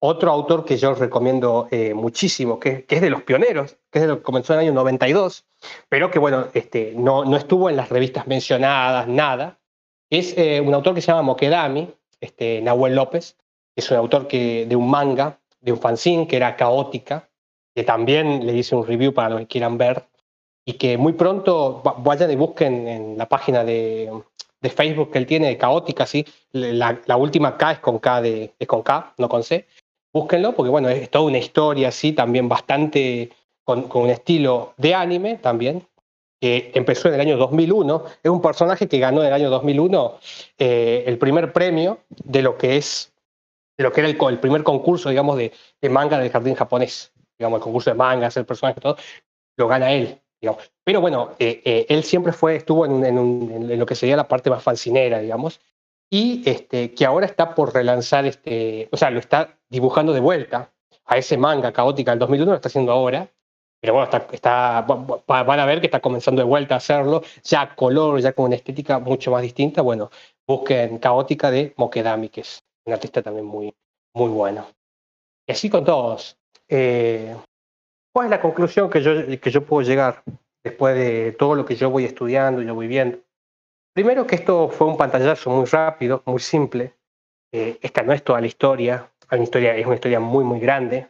[0.05, 4.01] Otro autor que yo recomiendo eh, muchísimo, que, que, es de los pioneros, que es
[4.01, 5.45] de lo que comenzó en el año 92,
[5.87, 9.59] pero que bueno, este, no, no estuvo en las revistas mencionadas, nada,
[10.09, 11.89] es eh, un autor que se llama Mokedami,
[12.19, 13.37] este, Nahuel López,
[13.77, 17.29] es un autor que, de un manga, de un fanzine que era Caótica,
[17.73, 20.05] que también le hice un review para los que quieran ver,
[20.65, 24.11] y que muy pronto vayan y busquen en la página de,
[24.59, 26.25] de Facebook que él tiene de Caótica, ¿sí?
[26.51, 29.65] la, la última K es con K, de, es con K, no con C,
[30.13, 33.31] búsquenlo, porque bueno, es toda una historia así, también bastante
[33.63, 35.87] con, con, un estilo de anime también,
[36.39, 38.03] que empezó en el año 2001.
[38.21, 40.19] Es un personaje que ganó en el año 2001
[40.59, 43.13] eh, el primer premio de lo que es,
[43.77, 45.51] de lo que era el, el primer concurso, digamos, de,
[45.81, 47.11] de, manga del jardín japonés.
[47.39, 48.97] Digamos, el concurso de mangas, el personaje, todo,
[49.57, 50.19] lo gana él.
[50.41, 50.69] Digamos.
[50.83, 54.17] Pero bueno, eh, eh, él siempre fue, estuvo en, en, un, en, lo que sería
[54.17, 55.61] la parte más fancinera, digamos,
[56.13, 60.71] y este, que ahora está por relanzar, este, o sea, lo está dibujando de vuelta
[61.05, 63.27] a ese manga caótica del 2001, lo está haciendo ahora,
[63.81, 64.81] pero bueno, está,
[65.25, 68.55] van a ver que está comenzando de vuelta a hacerlo, ya color, ya con una
[68.57, 70.11] estética mucho más distinta, bueno,
[70.47, 73.73] busquen Caótica de Mokedami, que es un artista también muy,
[74.13, 74.67] muy bueno.
[75.47, 76.37] Y así con todos.
[76.69, 77.35] Eh,
[78.13, 80.23] ¿Cuál es la conclusión que yo, que yo puedo llegar?
[80.63, 83.19] después de todo lo que yo voy estudiando, yo voy viendo.
[83.93, 86.95] Primero que esto fue un pantallazo muy rápido, muy simple.
[87.51, 91.09] Eh, esta no es toda la historia, una historia, es una historia muy, muy grande.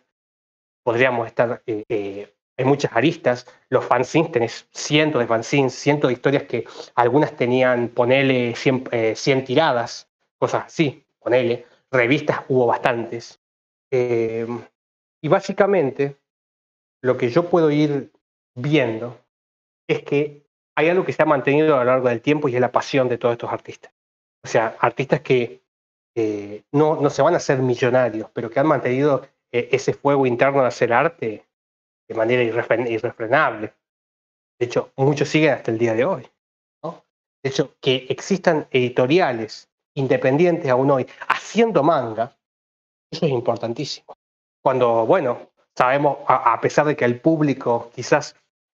[0.83, 3.47] Podríamos estar, eh, eh, hay muchas aristas.
[3.69, 6.65] Los fanzines, tenés cientos de fanzines, cientos de historias que
[6.95, 11.65] algunas tenían, ponele, 100, 100 tiradas, cosas así, ponele.
[11.89, 13.39] Revistas hubo bastantes.
[13.89, 16.17] y básicamente,
[17.01, 18.11] lo que yo puedo ir
[18.55, 19.17] viendo
[19.87, 20.43] es que
[20.75, 23.09] hay algo que se ha mantenido a lo largo del tiempo y es la pasión
[23.09, 23.91] de todos estos artistas.
[24.43, 25.61] O sea, artistas que
[26.71, 30.61] no, no se van a hacer millonarios, pero que han mantenido eh, ese fuego interno
[30.61, 31.45] de hacer arte
[32.07, 33.73] de manera irrefrenable.
[34.59, 36.27] De hecho, muchos siguen hasta el día de hoy.
[37.43, 42.37] De hecho, que existan editoriales independientes aún hoy haciendo manga,
[43.11, 44.15] eso es importantísimo.
[44.63, 48.37] Cuando, bueno, sabemos, a, pesar de que el público quizás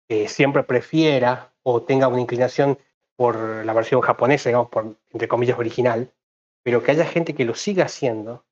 [0.09, 2.77] eh, siempre prefiera o tenga una inclinación
[3.15, 6.11] por la versión japonesa, digamos, por, entre comillas, original,
[6.63, 8.45] pero que haya gente que lo siga haciendo,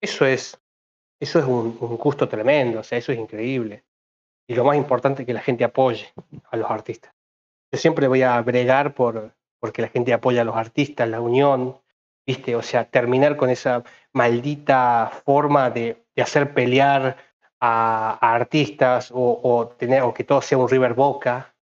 [0.00, 0.60] eso es,
[1.20, 3.84] eso es un, gusto tremendo, o sea, eso es increíble.
[4.46, 6.12] Y lo más importante es que la gente apoye
[6.50, 7.12] a los artistas.
[7.70, 11.80] Yo siempre voy a bregar por porque la gente apoya a los artistas, la unión,
[12.26, 12.54] ¿viste?
[12.56, 13.82] O sea, terminar con esa
[14.12, 17.16] maldita forma de, hacer pelear
[17.60, 21.54] a, artistas o, tener, o que todo sea un River Boca,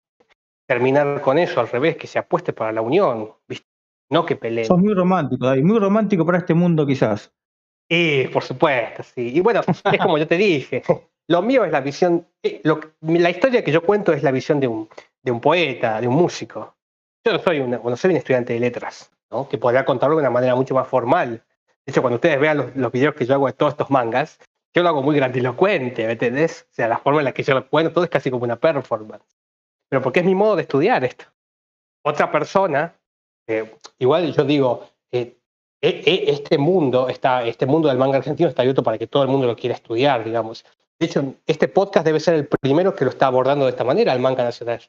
[0.66, 3.66] terminar con eso al revés, que se apueste para la unión, ¿viste?
[4.10, 4.66] no que peleen.
[4.66, 7.32] Sos muy romántico, David, muy romántico para este mundo quizás.
[7.90, 9.32] Sí, por supuesto, sí.
[9.34, 10.82] Y bueno, es como yo te dije,
[11.28, 12.62] lo mío es la visión, eh,
[13.00, 14.88] la historia que yo cuento es la visión de un,
[15.22, 16.74] de un poeta, de un músico.
[17.26, 19.48] Yo no soy, un soy un estudiante de letras, ¿no?
[19.48, 21.42] que podría contarlo de una manera mucho más formal.
[21.86, 24.38] De hecho, cuando ustedes vean los, los videos que yo hago de todos estos mangas,
[24.74, 26.66] yo lo hago muy grandilocuente, ¿me entendés?
[26.70, 28.56] O sea, la forma en la que yo lo cuento, todo es casi como una
[28.56, 29.24] performance.
[29.88, 31.26] Pero porque es mi modo de estudiar esto.
[32.02, 32.94] Otra persona
[33.46, 35.36] eh, igual yo digo, eh,
[35.82, 39.28] eh, este mundo, está, este mundo del manga argentino está abierto para que todo el
[39.28, 40.64] mundo lo quiera estudiar, digamos.
[40.98, 44.12] De hecho, este podcast debe ser el primero que lo está abordando de esta manera,
[44.12, 44.80] el manga nacional.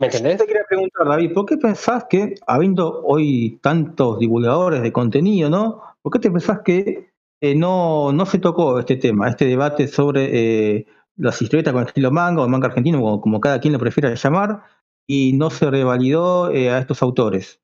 [0.00, 0.38] ¿Me entendés?
[0.38, 5.80] Te quería preguntar, David, ¿por qué pensás que, habiendo hoy tantos divulgadores de contenido, ¿no?
[6.00, 7.11] ¿Por qué te pensás que
[7.42, 10.86] no, no se tocó este tema, este debate sobre
[11.16, 14.62] las historietas con estilo manga o manga argentino, como, como, cada quien lo prefiera llamar,
[15.06, 17.60] y no se revalidó a estos autores?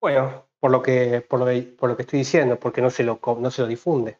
[0.00, 3.62] Bueno, por lo que, por lo, que estoy diciendo, porque no se, lo, no se
[3.62, 4.18] lo difunde.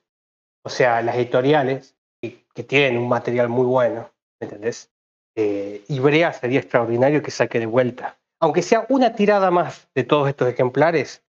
[0.64, 4.10] O sea, las editoriales, que, tienen un material muy bueno,
[4.40, 4.92] ¿me entendés?
[5.36, 8.18] Eh, Ibrea sería extraordinario que saque de vuelta.
[8.40, 11.24] Aunque sea una tirada más de todos estos ejemplares,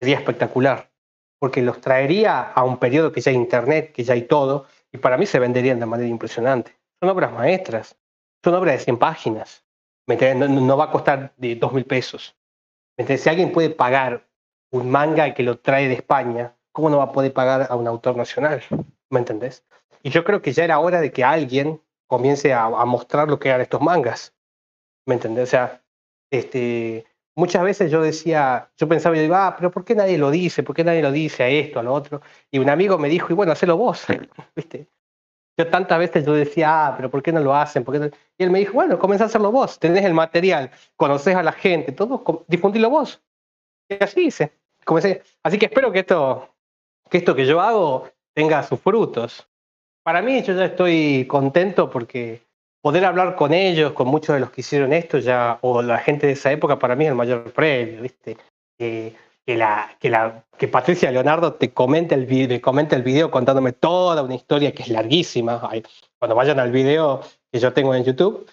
[0.00, 0.90] sería espectacular,
[1.42, 4.98] porque los traería a un periodo que ya hay internet, que ya hay todo, y
[4.98, 6.76] para mí se venderían de manera impresionante.
[7.00, 7.96] Son obras maestras,
[8.44, 9.64] son obras de 100 páginas.
[10.06, 12.36] No, no va a costar de 2 mil pesos.
[12.96, 14.24] Si alguien puede pagar
[14.70, 17.88] un manga que lo trae de España, ¿cómo no va a poder pagar a un
[17.88, 18.62] autor nacional?
[19.10, 19.64] ¿Me entendés?
[20.04, 23.48] Y yo creo que ya era hora de que alguien comience a, mostrar lo que
[23.48, 24.32] eran estos mangas.
[25.06, 25.48] ¿Me entendés?
[25.48, 25.82] O sea,
[26.30, 27.04] este,
[27.34, 30.62] muchas veces yo decía, yo pensaba, yo digo, ah, pero ¿por qué nadie lo dice?
[30.62, 32.22] ¿Por qué nadie lo dice a esto, a lo otro?
[32.50, 34.04] Y un amigo me dijo, y bueno, hacelo vos,
[34.56, 34.88] ¿viste?
[35.58, 37.84] Yo tantas veces yo decía, ah, pero ¿por qué no lo hacen?
[37.84, 41.42] ¿Por Y él me dijo, bueno, comienza a hacerlo vos, tenés el material, conoces a
[41.42, 43.22] la gente, todo, difundilo vos.
[43.88, 44.52] Y así hice.
[45.42, 46.48] Así que espero que esto,
[47.10, 49.48] que esto que yo hago tenga sus frutos.
[50.02, 52.42] Para mí yo ya estoy contento porque
[52.82, 56.26] poder hablar con ellos, con muchos de los que hicieron esto ya, o la gente
[56.26, 58.36] de esa época, para mí es el mayor premio, ¿viste?
[58.78, 59.14] Eh,
[59.46, 63.72] que, la, que, la, que Patricia Leonardo te comente el, video, comente el video contándome
[63.72, 65.70] toda una historia que es larguísima.
[66.18, 67.20] Cuando vayan al video
[67.50, 68.48] que yo tengo en YouTube,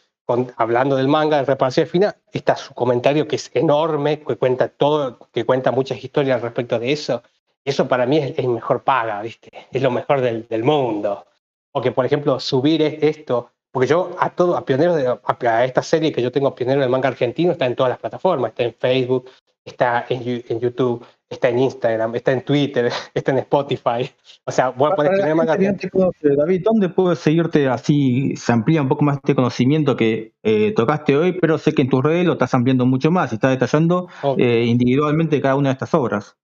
[0.58, 5.18] hablando del manga de reparación fina, está su comentario que es enorme, que cuenta todo,
[5.32, 7.24] que cuenta muchas historias respecto de eso.
[7.66, 9.50] Eso para mí es, mejor paga, ¿viste?
[9.72, 11.26] Es lo mejor del, del, mundo.
[11.72, 15.82] O que, por ejemplo, subir esto, porque yo a todo, a pioneros de a, esta
[15.84, 18.74] serie que yo tengo, pionero del manga argentino, está en todas las plataformas, está en
[18.74, 19.30] Facebook,
[19.64, 24.10] está en, en, YouTube, está en Instagram, está en Twitter, está en Spotify.
[24.46, 28.36] O sea, voy a poner David, ¿dónde puedo seguirte así?
[28.36, 31.90] Se amplía un poco más este conocimiento que eh, tocaste hoy, pero sé que en
[31.90, 34.08] tus redes lo estás ampliando mucho más y estás detallando
[34.38, 36.36] eh, individualmente cada una de estas obras.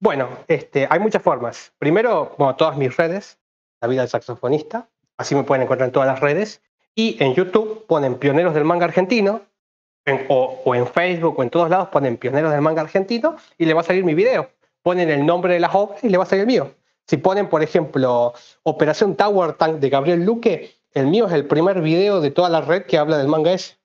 [0.00, 1.72] Bueno, este, hay muchas formas.
[1.78, 3.38] Primero, como todas mis redes,
[3.80, 6.62] La vida del saxofonista, así me pueden encontrar en todas las redes.
[6.94, 9.42] Y en YouTube ponen Pioneros del Manga Argentino,
[10.28, 13.80] o, en Facebook o en todos lados ponen Pioneros del Manga Argentino y le va
[13.80, 14.50] a salir mi video.
[14.82, 16.74] Ponen el nombre de las obras y le va a salir el mío.
[17.06, 21.80] Si ponen, por ejemplo, Operación Tower Tank de Gabriel Luque, el mío es el primer
[21.80, 23.76] video de toda la red que habla del manga ese.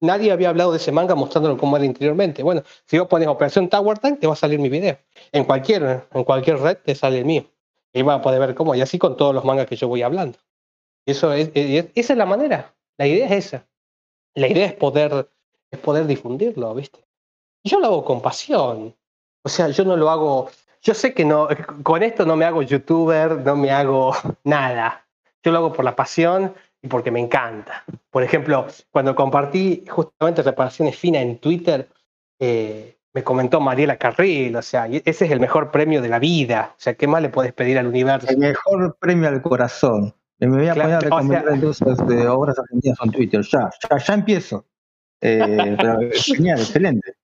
[0.00, 2.42] nadie había hablado de ese manga mostrándolo como era interiormente.
[2.42, 4.96] Bueno, si vos pones Operación Tower Tank, te va a salir mi video.
[5.32, 7.44] En cualquier, en cualquier red te sale el mío.
[7.92, 8.74] Y vas a poder ver cómo.
[8.74, 10.38] Y así con todos los mangas que yo voy hablando.
[11.06, 12.74] Eso es, esa es la manera.
[12.96, 13.66] La idea es esa.
[14.34, 15.30] La idea es poder,
[15.70, 17.00] es poder difundirlo, ¿viste?
[17.62, 18.94] Yo lo hago con pasión.
[19.42, 20.50] O sea, yo no lo hago.
[20.82, 21.48] Yo sé que no,
[21.82, 24.12] con esto no me hago youtuber, no me hago
[24.44, 25.06] nada.
[25.42, 27.84] Yo lo hago por la pasión y porque me encanta.
[28.10, 31.88] Por ejemplo, cuando compartí justamente reparaciones finas en Twitter,
[32.38, 36.72] eh, me comentó Mariela Carril, o sea, ese es el mejor premio de la vida.
[36.72, 38.26] O sea, ¿qué más le puedes pedir al universo?
[38.28, 40.14] El mejor premio al corazón.
[40.46, 43.42] Me voy a poner a recomendar entonces de obras argentinas en Twitter.
[43.42, 44.64] Ya, ya, ya empiezo.
[45.20, 47.14] Eh, pero genial, excelente.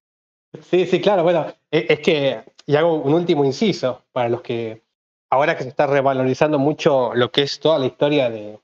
[0.63, 1.23] Sí, sí, claro.
[1.23, 4.83] Bueno, e, es que, y hago un último inciso para los que,
[5.31, 8.59] ahora que se está revalorizando mucho lo que es toda la historia de,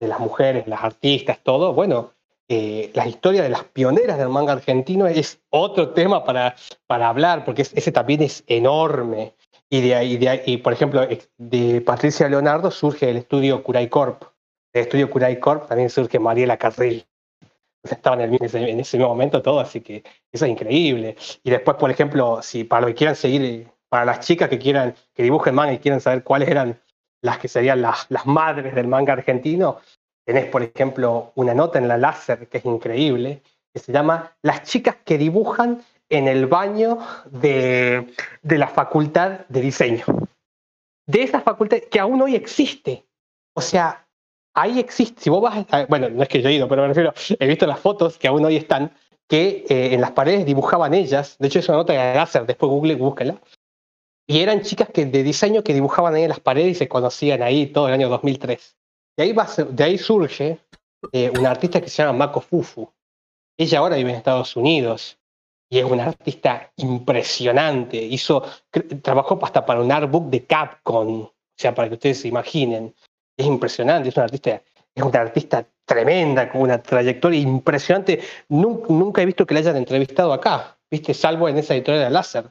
[0.00, 2.12] de las mujeres, las artistas, todo, bueno,
[2.52, 6.56] eh, la historia de las pioneras del manga argentino es otro tema para,
[6.88, 9.34] para hablar, porque ese también es enorme.
[9.70, 11.06] Y, de ahí, de y por ejemplo,
[11.38, 14.24] de Patricia Leonardo surge el estudio Curay Corp.
[14.72, 17.06] Del estudio Curay Corp también surge Mariela Carril
[17.82, 21.16] estaban en, ese, en ese momento todo, así que eso es increíble.
[21.42, 24.94] Y después, por ejemplo, si para los que quieran seguir, para las chicas que quieran,
[25.14, 26.80] que dibujen manga y quieran saber cuáles eran
[27.22, 29.78] las que serían las, las madres del manga argentino,
[30.24, 33.42] tenés, por ejemplo, una nota en la láser que es increíble,
[33.72, 36.98] que se llama Las chicas que dibujan en el baño
[37.30, 40.04] de, de la facultad de diseño.
[41.06, 43.06] De esa facultad que aún hoy existe.
[43.54, 44.06] O sea,
[44.54, 46.88] ahí existe, si vos vas, a, bueno, no es que yo he ido, pero me
[46.88, 48.92] refiero, he visto las fotos que aún hoy están,
[49.28, 52.70] que eh, en las paredes dibujaban ellas, de hecho es una nota de láser, después
[52.70, 53.40] Google, búsquela,
[54.26, 57.42] y eran chicas que, de diseño que dibujaban ahí en las paredes y se conocían
[57.42, 58.76] ahí todo el año 2003.
[59.16, 60.58] De ahí, va, de ahí surge
[61.12, 62.92] eh, una artista que se llama Mako Fufu.
[63.58, 65.18] Ella ahora vive en Estados Unidos
[65.70, 67.96] y es una artista impresionante.
[67.96, 68.44] Hizo,
[69.02, 72.94] trabajó hasta para un artbook de Capcom, o sea, para que ustedes se imaginen
[73.40, 74.62] es impresionante, es una artista,
[74.94, 78.20] es una artista tremenda, con una trayectoria impresionante.
[78.48, 81.14] Nunca, he visto que la hayan entrevistado acá, ¿viste?
[81.14, 82.44] Salvo en esa editorial de láser.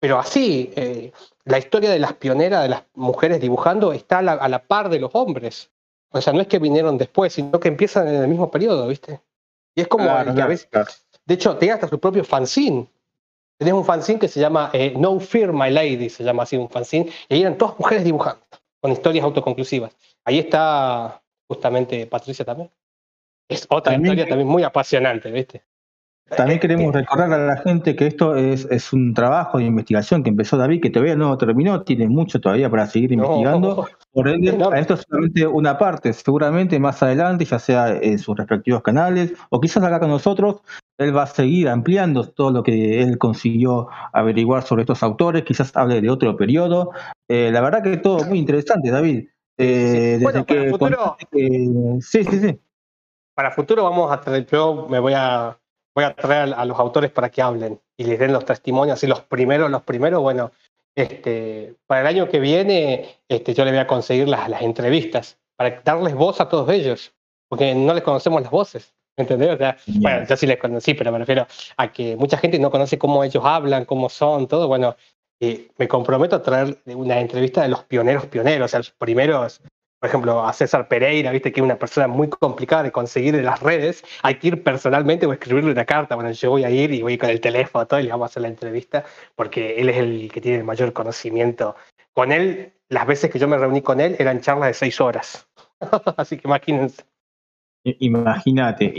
[0.00, 1.12] Pero así, eh,
[1.44, 5.14] la historia de las pioneras, de las mujeres dibujando, está a la, par de los
[5.14, 5.70] hombres.
[6.10, 9.20] O sea, no es que vinieron después, sino que empiezan en el mismo periodo, ¿viste?
[9.74, 10.04] Y es como
[10.34, 10.68] que a veces.
[11.32, 12.86] De hecho, tenía hasta su propio fanzine.
[13.58, 16.68] Tenés un fanzine que se llama eh, No Fear My Lady, se llama así un
[16.68, 18.44] fanzine, y ahí eran todas mujeres dibujando,
[18.82, 19.96] con historias autoconclusivas.
[20.26, 22.70] Ahí está justamente Patricia también.
[23.48, 25.64] Es otra historia también muy apasionante, ¿viste?
[26.36, 30.30] También queremos recordar a la gente que esto es, es, un trabajo de investigación que
[30.30, 33.88] empezó David, que todavía no terminó, tiene mucho todavía para seguir investigando.
[34.12, 36.12] Por ende, esto es solamente una parte.
[36.12, 40.62] Seguramente más adelante, ya sea en sus respectivos canales o quizás acá con nosotros,
[40.98, 45.74] él va a seguir ampliando todo lo que él consiguió averiguar sobre estos autores, quizás
[45.76, 46.90] hable de otro periodo.
[47.28, 49.28] Eh, la verdad que todo muy interesante, David.
[49.58, 51.16] Eh, bueno, para futuro,
[52.00, 52.60] sí, sí, sí.
[53.34, 55.58] Para futuro vamos a yo me voy a,
[55.94, 59.06] voy a traer a los autores para que hablen y les den los testimonios y
[59.06, 60.52] los primeros, los primeros, bueno,
[60.94, 65.38] este, para el año que viene este, yo le voy a conseguir las, las entrevistas
[65.56, 67.14] para darles voz a todos ellos,
[67.48, 68.94] porque no les conocemos las voces.
[69.14, 69.50] ¿Entendés?
[69.50, 72.70] O sea, bueno, yo sí les conocí, pero me refiero a que mucha gente no
[72.70, 74.68] conoce cómo ellos hablan, cómo son, todo.
[74.68, 74.96] Bueno,
[75.76, 79.60] me comprometo a traer una entrevista de los pioneros pioneros, o sea, los primeros,
[80.02, 83.44] por ejemplo, a César Pereira, viste que es una persona muy complicada de conseguir en
[83.44, 86.90] las redes, hay que ir personalmente o escribirle una carta, bueno, yo voy a ir
[86.90, 89.04] y voy con el teléfono todo y le vamos a hacer la entrevista,
[89.36, 91.76] porque él es el que tiene el mayor conocimiento.
[92.14, 95.46] Con él, las veces que yo me reuní con él eran charlas de seis horas,
[96.16, 97.04] así que imagínense.
[97.84, 98.94] Imagínate,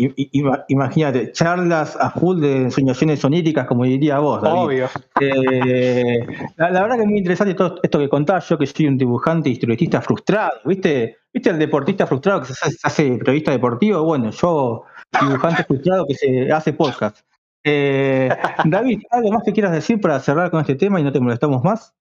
[0.67, 4.59] imagínate, charlas a full de ensoñaciones oníricas, como diría vos, David.
[4.59, 4.89] Obvio.
[5.21, 6.27] Eh,
[6.57, 9.47] la, verdad que es muy interesante todo esto que contás, yo que soy un dibujante
[9.47, 11.15] y historietista frustrado, ¿viste?
[11.31, 14.03] ¿Viste el deportista frustrado que se hace, periodista deportivo?
[14.03, 14.83] Bueno, yo,
[15.21, 17.25] dibujante frustrado que se hace podcast.
[17.63, 18.29] Eh,
[18.65, 21.63] David, ¿algo más que quieras decir para cerrar con este tema y no te molestamos
[21.63, 21.95] más?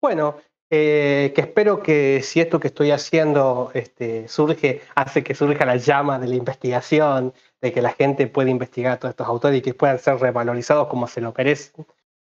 [0.00, 0.36] bueno,
[0.74, 5.76] eh, que espero que si esto que estoy haciendo este, surge, hace que surja la
[5.76, 9.60] llama de la investigación, de que la gente pueda investigar a todos estos autores y
[9.60, 11.86] que puedan ser revalorizados como se lo merecen.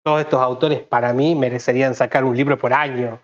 [0.05, 3.21] Todos estos autores para mí merecerían sacar un libro por año.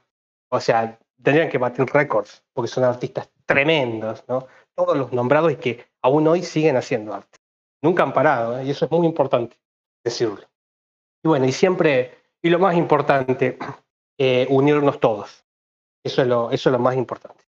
[0.49, 4.49] O sea, tendrían que batir récords, porque son artistas tremendos, ¿no?
[4.75, 7.39] Todos los nombrados y que aún hoy siguen haciendo arte.
[7.83, 8.65] Nunca han parado, ¿eh?
[8.65, 9.57] y eso es muy importante
[10.03, 10.45] decirlo.
[11.23, 13.59] Y bueno, y siempre, y lo más importante,
[14.19, 15.45] eh, unirnos todos.
[16.05, 17.45] Eso es, lo, eso es lo más importante.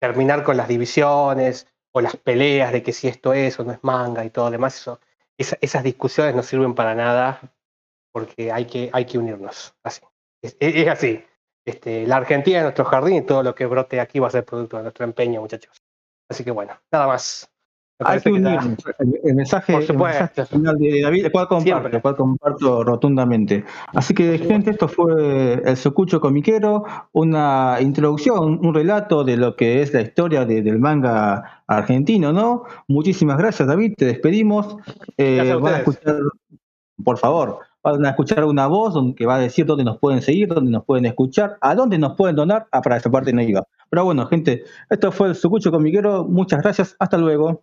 [0.00, 3.82] Terminar con las divisiones, o las peleas de que si esto es o no es
[3.82, 4.98] manga y todo demás, eso,
[5.38, 7.40] esas discusiones no sirven para nada
[8.12, 9.74] porque hay que, hay que unirnos.
[9.82, 10.02] Así.
[10.42, 11.24] Es, es así.
[11.64, 14.44] Este, la Argentina es nuestro jardín y todo lo que brote aquí va a ser
[14.44, 15.82] producto de nuestro empeño, muchachos.
[16.28, 17.50] Así que bueno, nada más.
[18.00, 18.58] Hay que unir
[19.22, 23.64] el, mensaje, final de David, el cual comparto, el cual comparto rotundamente.
[23.92, 29.80] Así que, gente, esto fue el Socucho Comiquero, una introducción, un relato de lo que
[29.80, 32.64] es la historia del manga argentino, ¿no?
[32.88, 34.76] Muchísimas gracias, David, te despedimos.
[35.16, 36.16] Eh, van a escuchar,
[37.04, 40.48] por favor, van a escuchar una voz que va a decir dónde nos pueden seguir,
[40.48, 42.66] dónde nos pueden escuchar, a dónde nos pueden donar.
[42.72, 43.62] Ah, para esa parte no iba.
[43.88, 46.24] Pero bueno, gente, esto fue el Sucucho Comiquero.
[46.24, 46.96] Muchas gracias.
[46.98, 47.62] Hasta luego.